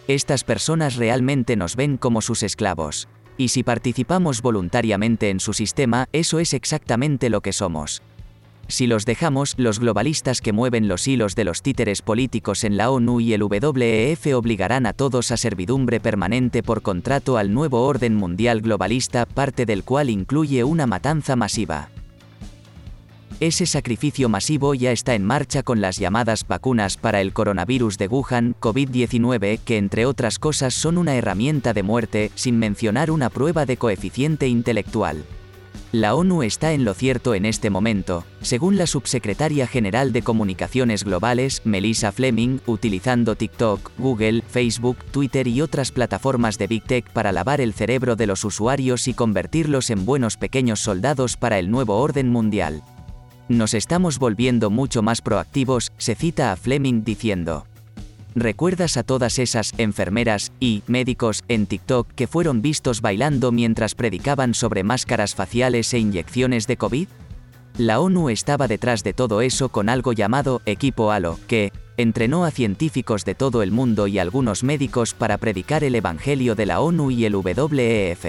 [0.08, 3.08] Estas personas realmente nos ven como sus esclavos.
[3.38, 8.04] Y si participamos voluntariamente en su sistema, eso es exactamente lo que somos.
[8.68, 12.90] Si los dejamos, los globalistas que mueven los hilos de los títeres políticos en la
[12.90, 18.16] ONU y el WEF obligarán a todos a servidumbre permanente por contrato al nuevo orden
[18.16, 21.90] mundial globalista, parte del cual incluye una matanza masiva.
[23.42, 28.08] Ese sacrificio masivo ya está en marcha con las llamadas vacunas para el coronavirus de
[28.08, 33.66] Wuhan, COVID-19, que entre otras cosas son una herramienta de muerte, sin mencionar una prueba
[33.66, 35.26] de coeficiente intelectual.
[35.96, 41.06] La ONU está en lo cierto en este momento, según la subsecretaria general de Comunicaciones
[41.06, 47.32] Globales, Melissa Fleming, utilizando TikTok, Google, Facebook, Twitter y otras plataformas de Big Tech para
[47.32, 51.98] lavar el cerebro de los usuarios y convertirlos en buenos pequeños soldados para el nuevo
[52.02, 52.84] orden mundial.
[53.48, 57.68] Nos estamos volviendo mucho más proactivos, se cita a Fleming diciendo.
[58.38, 64.54] ¿Recuerdas a todas esas enfermeras y médicos en TikTok que fueron vistos bailando mientras predicaban
[64.54, 67.08] sobre máscaras faciales e inyecciones de COVID?
[67.78, 72.52] La ONU estaba detrás de todo eso con algo llamado Equipo Halo, que entrenó a
[72.52, 77.12] científicos de todo el mundo y algunos médicos para predicar el Evangelio de la ONU
[77.12, 78.26] y el WEF.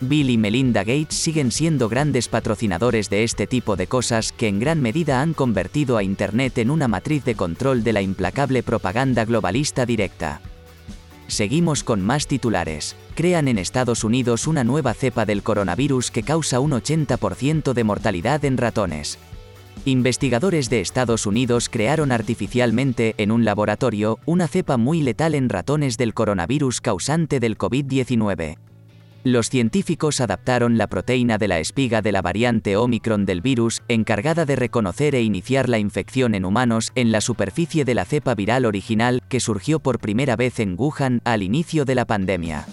[0.00, 4.60] Bill y Melinda Gates siguen siendo grandes patrocinadores de este tipo de cosas que en
[4.60, 9.24] gran medida han convertido a Internet en una matriz de control de la implacable propaganda
[9.24, 10.42] globalista directa.
[11.28, 12.94] Seguimos con más titulares.
[13.14, 18.44] Crean en Estados Unidos una nueva cepa del coronavirus que causa un 80% de mortalidad
[18.44, 19.18] en ratones.
[19.86, 25.96] Investigadores de Estados Unidos crearon artificialmente, en un laboratorio, una cepa muy letal en ratones
[25.96, 28.58] del coronavirus causante del COVID-19.
[29.26, 34.44] Los científicos adaptaron la proteína de la espiga de la variante Omicron del virus, encargada
[34.44, 38.64] de reconocer e iniciar la infección en humanos, en la superficie de la cepa viral
[38.64, 42.68] original, que surgió por primera vez en Wuhan al inicio de la pandemia.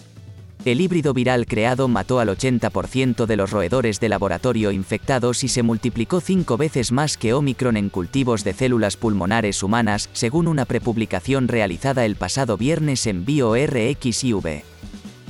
[0.63, 5.63] El híbrido viral creado mató al 80% de los roedores de laboratorio infectados y se
[5.63, 11.47] multiplicó cinco veces más que Omicron en cultivos de células pulmonares humanas, según una prepublicación
[11.47, 14.63] realizada el pasado viernes en BioRxiv.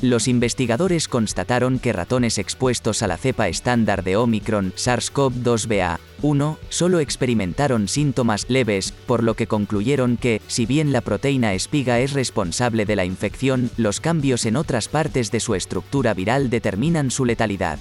[0.03, 7.87] Los investigadores constataron que ratones expuestos a la cepa estándar de Omicron SARS-CoV-2-BA1 solo experimentaron
[7.87, 12.97] síntomas leves, por lo que concluyeron que, si bien la proteína espiga es responsable de
[12.97, 17.79] la infección, los cambios en otras partes de su estructura viral determinan su letalidad.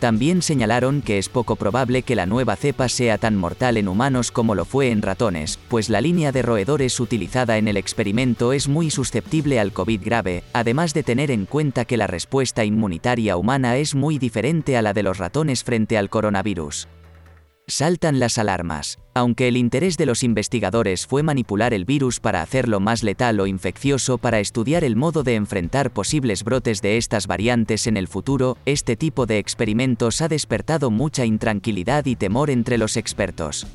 [0.00, 4.30] También señalaron que es poco probable que la nueva cepa sea tan mortal en humanos
[4.30, 8.68] como lo fue en ratones, pues la línea de roedores utilizada en el experimento es
[8.68, 13.76] muy susceptible al COVID grave, además de tener en cuenta que la respuesta inmunitaria humana
[13.76, 16.88] es muy diferente a la de los ratones frente al coronavirus.
[17.66, 18.98] Saltan las alarmas.
[19.14, 23.46] Aunque el interés de los investigadores fue manipular el virus para hacerlo más letal o
[23.46, 28.58] infeccioso para estudiar el modo de enfrentar posibles brotes de estas variantes en el futuro,
[28.66, 33.66] este tipo de experimentos ha despertado mucha intranquilidad y temor entre los expertos.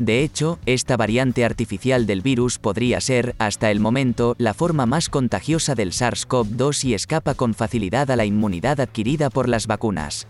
[0.00, 5.08] De hecho, esta variante artificial del virus podría ser, hasta el momento, la forma más
[5.08, 10.26] contagiosa del SARS-CoV-2 y escapa con facilidad a la inmunidad adquirida por las vacunas.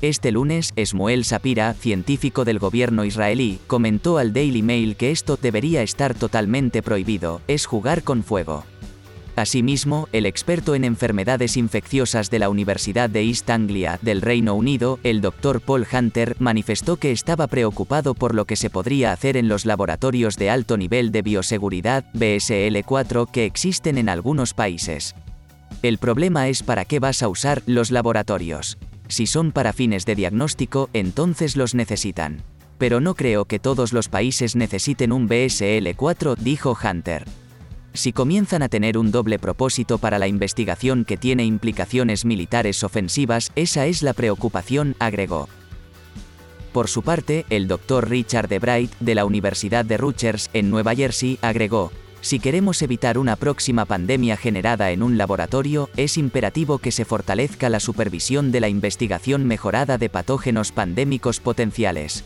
[0.00, 5.82] Este lunes, Esmuel Sapira, científico del gobierno israelí, comentó al Daily Mail que esto debería
[5.82, 8.64] estar totalmente prohibido, es jugar con fuego.
[9.34, 15.00] Asimismo, el experto en enfermedades infecciosas de la Universidad de East Anglia del Reino Unido,
[15.02, 15.60] el Dr.
[15.60, 20.36] Paul Hunter, manifestó que estaba preocupado por lo que se podría hacer en los laboratorios
[20.36, 25.16] de alto nivel de bioseguridad, BSL-4, que existen en algunos países.
[25.82, 28.78] El problema es para qué vas a usar los laboratorios.
[29.08, 32.42] Si son para fines de diagnóstico, entonces los necesitan.
[32.78, 37.24] Pero no creo que todos los países necesiten un BSL-4, dijo Hunter.
[37.94, 43.50] Si comienzan a tener un doble propósito para la investigación que tiene implicaciones militares ofensivas,
[43.56, 45.48] esa es la preocupación, agregó.
[46.72, 51.38] Por su parte, el doctor Richard DeBright, de la Universidad de Rutgers, en Nueva Jersey,
[51.42, 51.90] agregó,
[52.20, 57.68] Si queremos evitar una próxima pandemia generada en un laboratorio, es imperativo que se fortalezca
[57.68, 62.24] la supervisión de la investigación mejorada de patógenos pandémicos potenciales.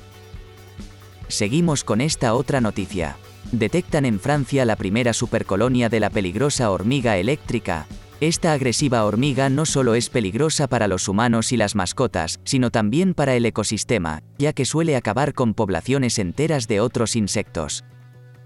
[1.29, 3.17] Seguimos con esta otra noticia.
[3.53, 7.87] Detectan en Francia la primera supercolonia de la peligrosa hormiga eléctrica.
[8.21, 13.15] Esta agresiva hormiga no solo es peligrosa para los humanos y las mascotas, sino también
[13.15, 17.85] para el ecosistema, ya que suele acabar con poblaciones enteras de otros insectos.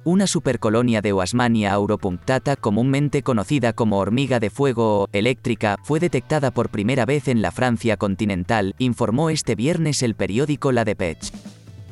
[0.06, 6.52] Una supercolonia de Oasmania auropunctata, comúnmente conocida como hormiga de fuego o eléctrica, fue detectada
[6.52, 11.32] por primera vez en la Francia continental, informó este viernes el periódico La Dépêche.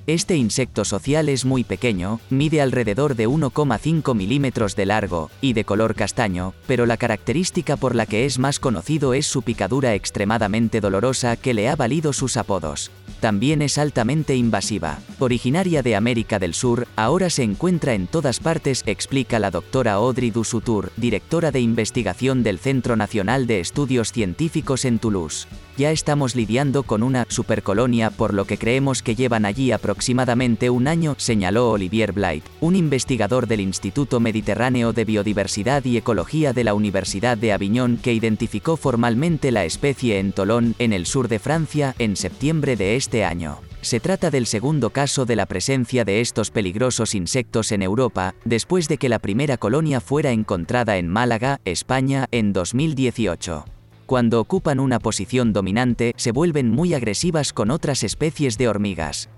[0.06, 5.64] Este insecto social es muy pequeño, mide alrededor de 1,5 milímetros de largo, y de
[5.64, 10.80] color castaño, pero la característica por la que es más conocido es su picadura extremadamente
[10.80, 12.92] dolorosa que le ha valido sus apodos.
[13.20, 14.98] También es altamente invasiva.
[15.18, 20.30] Originaria de América del Sur, ahora se encuentra en todas partes, explica la doctora Audrey
[20.30, 25.46] Dusutur, directora de investigación del Centro Nacional de Estudios Científicos en Toulouse.
[25.76, 30.86] Ya estamos lidiando con una supercolonia por lo que creemos que llevan allí aproximadamente un
[30.86, 36.74] año, señaló Olivier Blight, un investigador del Instituto Mediterráneo de Biodiversidad y Ecología de la
[36.74, 41.96] Universidad de Aviñón que identificó formalmente la especie en Tolón, en el sur de Francia,
[41.98, 43.58] en septiembre de este año.
[43.80, 48.86] Se trata del segundo caso de la presencia de estos peligrosos insectos en Europa, después
[48.86, 53.64] de que la primera colonia fuera encontrada en Málaga, España, en 2018.
[54.06, 59.30] Cuando ocupan una posición dominante, se vuelven muy agresivas con otras especies de hormigas.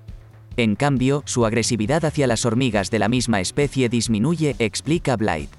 [0.57, 5.51] En cambio, su agresividad hacia las hormigas de la misma especie disminuye, explica Blight.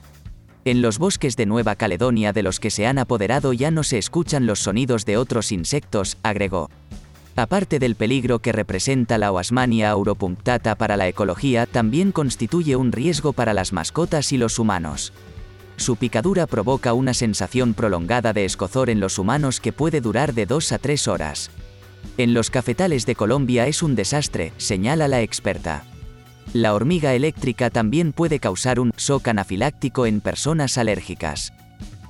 [0.66, 3.98] En los bosques de Nueva Caledonia de los que se han apoderado ya no se
[3.98, 6.70] escuchan los sonidos de otros insectos, agregó.
[7.38, 13.32] Aparte del peligro que representa la Oasmania auropunctata para la ecología, también constituye un riesgo
[13.32, 15.14] para las mascotas y los humanos.
[15.78, 20.46] Su picadura provoca una sensación prolongada de escozor en los humanos que puede durar de
[20.46, 21.52] 2 a 3 horas.
[22.18, 25.84] En los cafetales de Colombia es un desastre, señala la experta.
[26.54, 31.54] La hormiga eléctrica también puede causar un shock anafiláctico en personas alérgicas.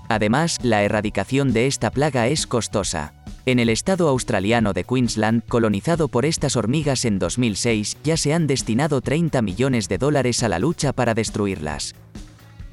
[0.07, 3.13] Además, la erradicación de esta plaga es costosa.
[3.45, 8.47] En el estado australiano de Queensland, colonizado por estas hormigas en 2006, ya se han
[8.47, 11.95] destinado 30 millones de dólares a la lucha para destruirlas.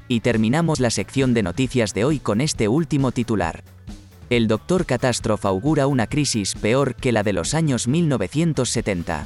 [0.07, 3.63] Y terminamos la sección de noticias de hoy con este último titular.
[4.29, 9.25] El doctor Catástrofe augura una crisis peor que la de los años 1970.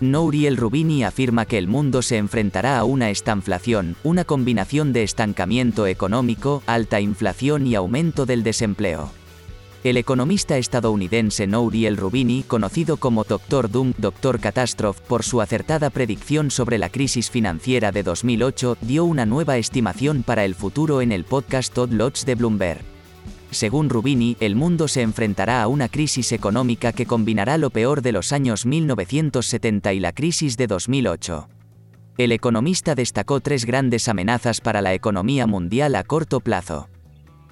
[0.00, 5.86] Nouriel Rubini afirma que el mundo se enfrentará a una estanflación, una combinación de estancamiento
[5.86, 9.10] económico, alta inflación y aumento del desempleo.
[9.82, 13.70] El economista estadounidense Nouriel Rubini, conocido como Dr.
[13.70, 14.38] Doom, Dr.
[14.38, 20.22] Catastrophe, por su acertada predicción sobre la crisis financiera de 2008, dio una nueva estimación
[20.22, 22.82] para el futuro en el podcast Todd Lodge de Bloomberg.
[23.52, 28.12] Según Rubini, el mundo se enfrentará a una crisis económica que combinará lo peor de
[28.12, 31.48] los años 1970 y la crisis de 2008.
[32.18, 36.90] El economista destacó tres grandes amenazas para la economía mundial a corto plazo.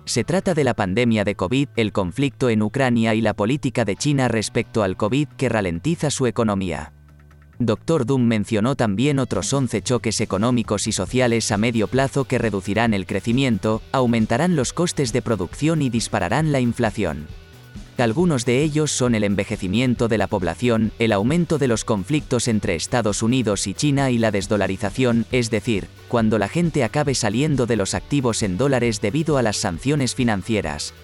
[0.09, 3.94] Se trata de la pandemia de COVID, el conflicto en Ucrania y la política de
[3.94, 6.94] China respecto al COVID que ralentiza su economía.
[7.59, 8.06] Dr.
[8.06, 13.04] Doom mencionó también otros 11 choques económicos y sociales a medio plazo que reducirán el
[13.04, 17.26] crecimiento, aumentarán los costes de producción y dispararán la inflación.
[17.99, 22.76] Algunos de ellos son el envejecimiento de la población, el aumento de los conflictos entre
[22.76, 27.74] Estados Unidos y China y la desdolarización, es decir, cuando la gente acabe saliendo de
[27.74, 30.94] los activos en dólares debido a las sanciones financieras.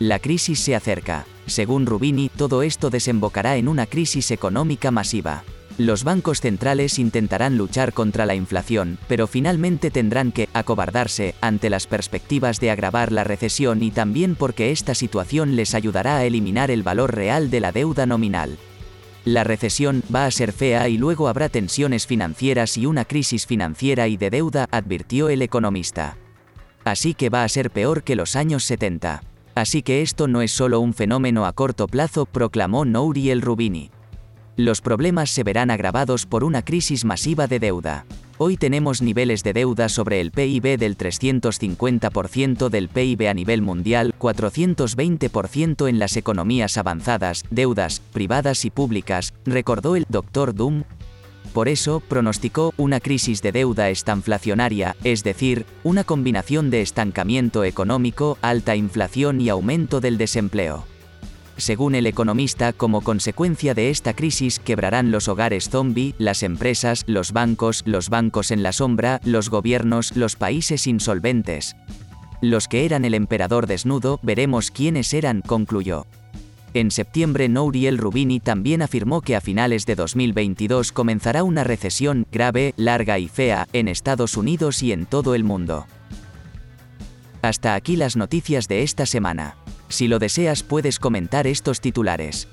[0.00, 1.24] La crisis se acerca.
[1.46, 5.44] Según Rubini, todo esto desembocará en una crisis económica masiva.
[5.80, 11.86] Los bancos centrales intentarán luchar contra la inflación, pero finalmente tendrán que acobardarse ante las
[11.86, 16.82] perspectivas de agravar la recesión y también porque esta situación les ayudará a eliminar el
[16.82, 18.58] valor real de la deuda nominal.
[19.24, 24.06] La recesión va a ser fea y luego habrá tensiones financieras y una crisis financiera
[24.06, 26.18] y de deuda, advirtió el economista.
[26.84, 29.22] Así que va a ser peor que los años 70.
[29.54, 33.90] Así que esto no es solo un fenómeno a corto plazo, proclamó Nouri el Rubini
[34.64, 38.04] los problemas se verán agravados por una crisis masiva de deuda.
[38.38, 44.14] Hoy tenemos niveles de deuda sobre el PIB del 350% del PIB a nivel mundial,
[44.18, 50.54] 420% en las economías avanzadas, deudas, privadas y públicas, recordó el Dr.
[50.54, 50.84] Doom.
[51.52, 58.38] Por eso, pronosticó una crisis de deuda estanflacionaria, es decir, una combinación de estancamiento económico,
[58.40, 60.86] alta inflación y aumento del desempleo.
[61.60, 67.32] Según el economista, como consecuencia de esta crisis quebrarán los hogares zombie, las empresas, los
[67.32, 71.76] bancos, los bancos en la sombra, los gobiernos, los países insolventes.
[72.40, 76.06] Los que eran el emperador desnudo, veremos quiénes eran, concluyó.
[76.72, 82.72] En septiembre Nouriel Rubini también afirmó que a finales de 2022 comenzará una recesión grave,
[82.78, 85.86] larga y fea en Estados Unidos y en todo el mundo.
[87.42, 89.56] Hasta aquí las noticias de esta semana.
[89.90, 92.48] Si lo deseas puedes comentar estos titulares.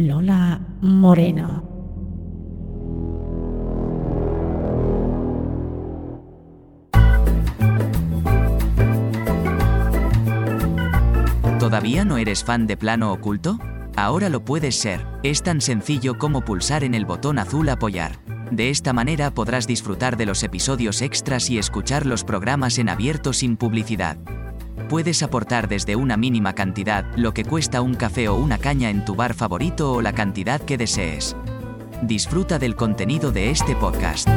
[0.00, 1.68] Lola Moreno.
[11.58, 13.58] ¿Todavía no eres fan de Plano Oculto?
[13.94, 15.06] Ahora lo puedes ser.
[15.22, 18.20] Es tan sencillo como pulsar en el botón azul apoyar.
[18.50, 23.34] De esta manera podrás disfrutar de los episodios extras y escuchar los programas en abierto
[23.34, 24.16] sin publicidad.
[24.90, 29.04] Puedes aportar desde una mínima cantidad, lo que cuesta un café o una caña en
[29.04, 31.36] tu bar favorito o la cantidad que desees.
[32.02, 34.28] Disfruta del contenido de este podcast.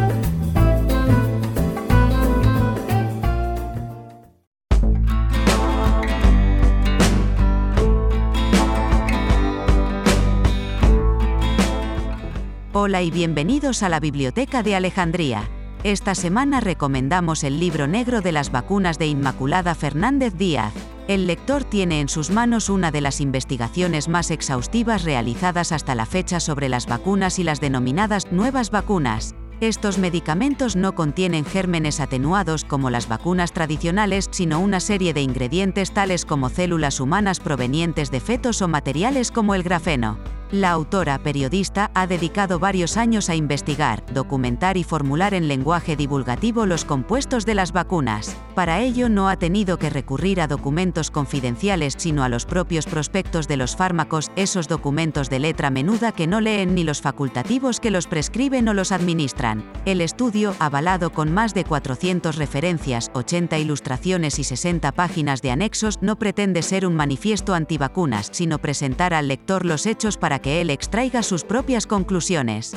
[12.74, 15.50] Hola y bienvenidos a la Biblioteca de Alejandría.
[15.84, 20.74] Esta semana recomendamos el libro negro de las vacunas de Inmaculada Fernández Díaz.
[21.10, 26.06] El lector tiene en sus manos una de las investigaciones más exhaustivas realizadas hasta la
[26.06, 29.36] fecha sobre las vacunas y las denominadas nuevas vacunas.
[29.60, 35.94] Estos medicamentos no contienen gérmenes atenuados como las vacunas tradicionales, sino una serie de ingredientes
[35.94, 40.18] tales como células humanas provenientes de fetos o materiales como el grafeno.
[40.54, 46.68] La autora periodista ha dedicado varios años a investigar, documentar y formular en lenguaje divulgativo
[46.68, 48.38] los compuestos de las vacunas.
[48.54, 53.48] Para ello no ha tenido que recurrir a documentos confidenciales sino a los propios prospectos
[53.48, 57.90] de los fármacos, esos documentos de letra menuda que no leen ni los facultativos que
[57.90, 59.64] los prescriben o los administran.
[59.86, 65.98] El estudio, avalado con más de 400 referencias, 80 ilustraciones y 60 páginas de anexos,
[66.02, 70.70] no pretende ser un manifiesto antivacunas, sino presentar al lector los hechos para que él
[70.70, 72.76] extraiga sus propias conclusiones.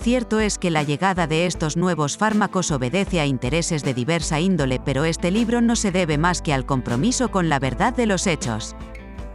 [0.00, 4.80] Cierto es que la llegada de estos nuevos fármacos obedece a intereses de diversa índole,
[4.82, 8.26] pero este libro no se debe más que al compromiso con la verdad de los
[8.26, 8.76] hechos.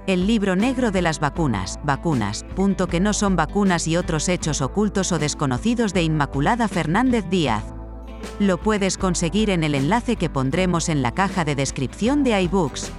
[0.07, 4.61] El libro negro de las vacunas, vacunas, punto que no son vacunas y otros hechos
[4.61, 7.63] ocultos o desconocidos de Inmaculada Fernández Díaz.
[8.39, 12.91] Lo puedes conseguir en el enlace que pondremos en la caja de descripción de iBooks.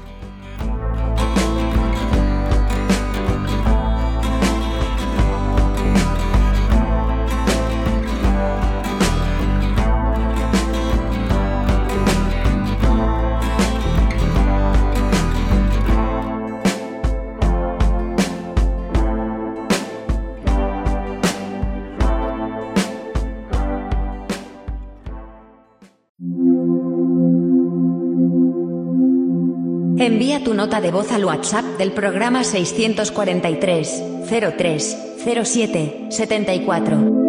[30.10, 34.02] Envía tu nota de voz al WhatsApp del programa 643
[34.58, 37.20] 03 07 74.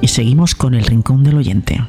[0.00, 1.80] Y seguimos con el rincón del oyente.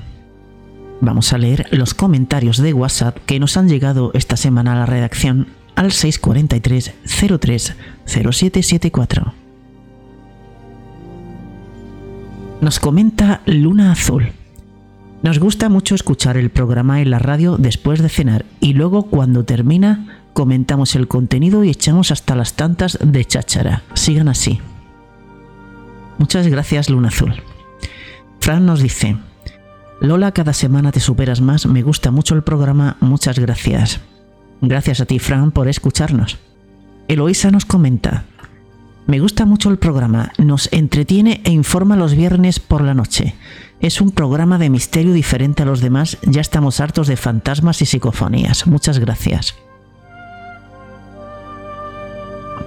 [1.01, 4.85] Vamos a leer los comentarios de WhatsApp que nos han llegado esta semana a la
[4.85, 6.93] redacción al 643
[7.39, 9.33] 03 0774.
[12.61, 14.31] Nos comenta Luna Azul.
[15.21, 19.43] Nos gusta mucho escuchar el programa en la radio después de cenar y luego cuando
[19.43, 23.83] termina comentamos el contenido y echamos hasta las tantas de cháchara.
[23.93, 24.59] Sigan así.
[26.17, 27.33] Muchas gracias Luna Azul.
[28.39, 29.17] Fran nos dice,
[30.01, 33.99] Lola, cada semana te superas más, me gusta mucho el programa, muchas gracias.
[34.61, 36.37] Gracias a ti, Fran, por escucharnos.
[37.07, 38.25] Eloisa nos comenta,
[39.07, 43.35] me gusta mucho el programa, nos entretiene e informa los viernes por la noche.
[43.79, 47.85] Es un programa de misterio diferente a los demás, ya estamos hartos de fantasmas y
[47.85, 48.65] psicofonías.
[48.65, 49.53] Muchas gracias.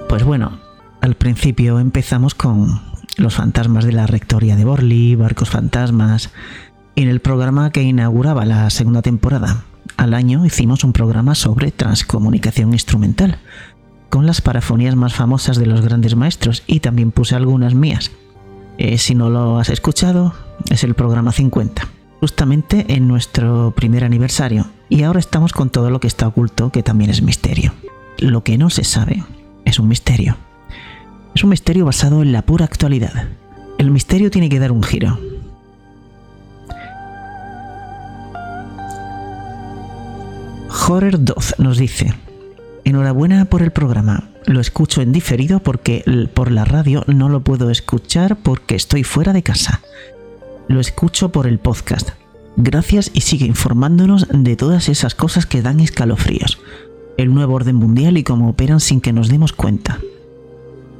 [0.09, 0.61] Pues bueno,
[1.01, 2.82] al principio empezamos con
[3.16, 6.30] los fantasmas de la rectoría de Borley, barcos fantasmas.
[6.95, 9.64] En el programa que inauguraba la segunda temporada,
[9.99, 13.38] al año hicimos un programa sobre transcomunicación instrumental,
[14.09, 18.12] con las parafonías más famosas de los grandes maestros y también puse algunas mías.
[18.78, 20.34] Eh, si no lo has escuchado,
[20.70, 21.82] es el programa 50,
[22.20, 26.84] justamente en nuestro primer aniversario, y ahora estamos con todo lo que está oculto, que
[26.84, 27.74] también es misterio.
[28.18, 29.24] Lo que no se sabe
[29.64, 30.36] es un misterio.
[31.34, 33.28] Es un misterio basado en la pura actualidad.
[33.78, 35.18] El misterio tiene que dar un giro.
[40.70, 42.12] Horror 2 nos dice,
[42.84, 44.28] enhorabuena por el programa.
[44.46, 46.04] Lo escucho en diferido porque
[46.34, 49.80] por la radio no lo puedo escuchar porque estoy fuera de casa.
[50.68, 52.10] Lo escucho por el podcast.
[52.56, 56.58] Gracias y sigue informándonos de todas esas cosas que dan escalofríos.
[57.16, 59.98] El nuevo orden mundial y cómo operan sin que nos demos cuenta.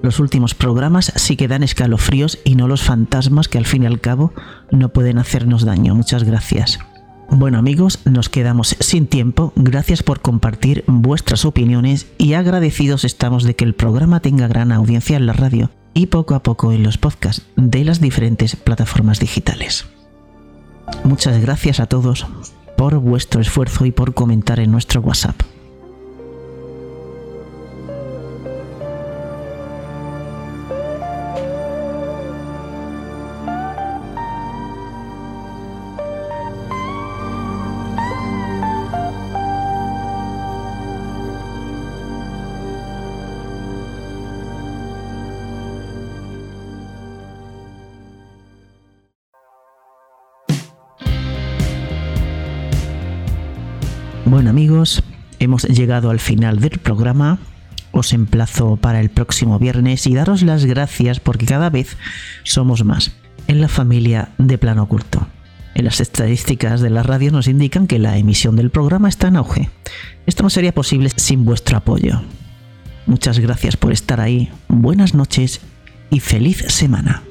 [0.03, 3.87] Los últimos programas sí que dan escalofríos y no los fantasmas que al fin y
[3.87, 4.33] al cabo
[4.71, 5.95] no pueden hacernos daño.
[5.95, 6.79] Muchas gracias.
[7.31, 9.53] Bueno amigos, nos quedamos sin tiempo.
[9.55, 15.17] Gracias por compartir vuestras opiniones y agradecidos estamos de que el programa tenga gran audiencia
[15.17, 19.87] en la radio y poco a poco en los podcasts de las diferentes plataformas digitales.
[21.05, 22.27] Muchas gracias a todos
[22.79, 25.37] por vuestro esfuerzo y por comentar en nuestro WhatsApp.
[55.39, 57.39] Hemos llegado al final del programa.
[57.91, 61.97] Os emplazo para el próximo viernes y daros las gracias porque cada vez
[62.45, 63.13] somos más
[63.47, 65.27] en la familia de Plano Oculto.
[65.75, 69.37] En las estadísticas de la radio nos indican que la emisión del programa está en
[69.37, 69.71] auge.
[70.27, 72.23] Esto no sería posible sin vuestro apoyo.
[73.07, 75.61] Muchas gracias por estar ahí, buenas noches
[76.11, 77.23] y feliz semana.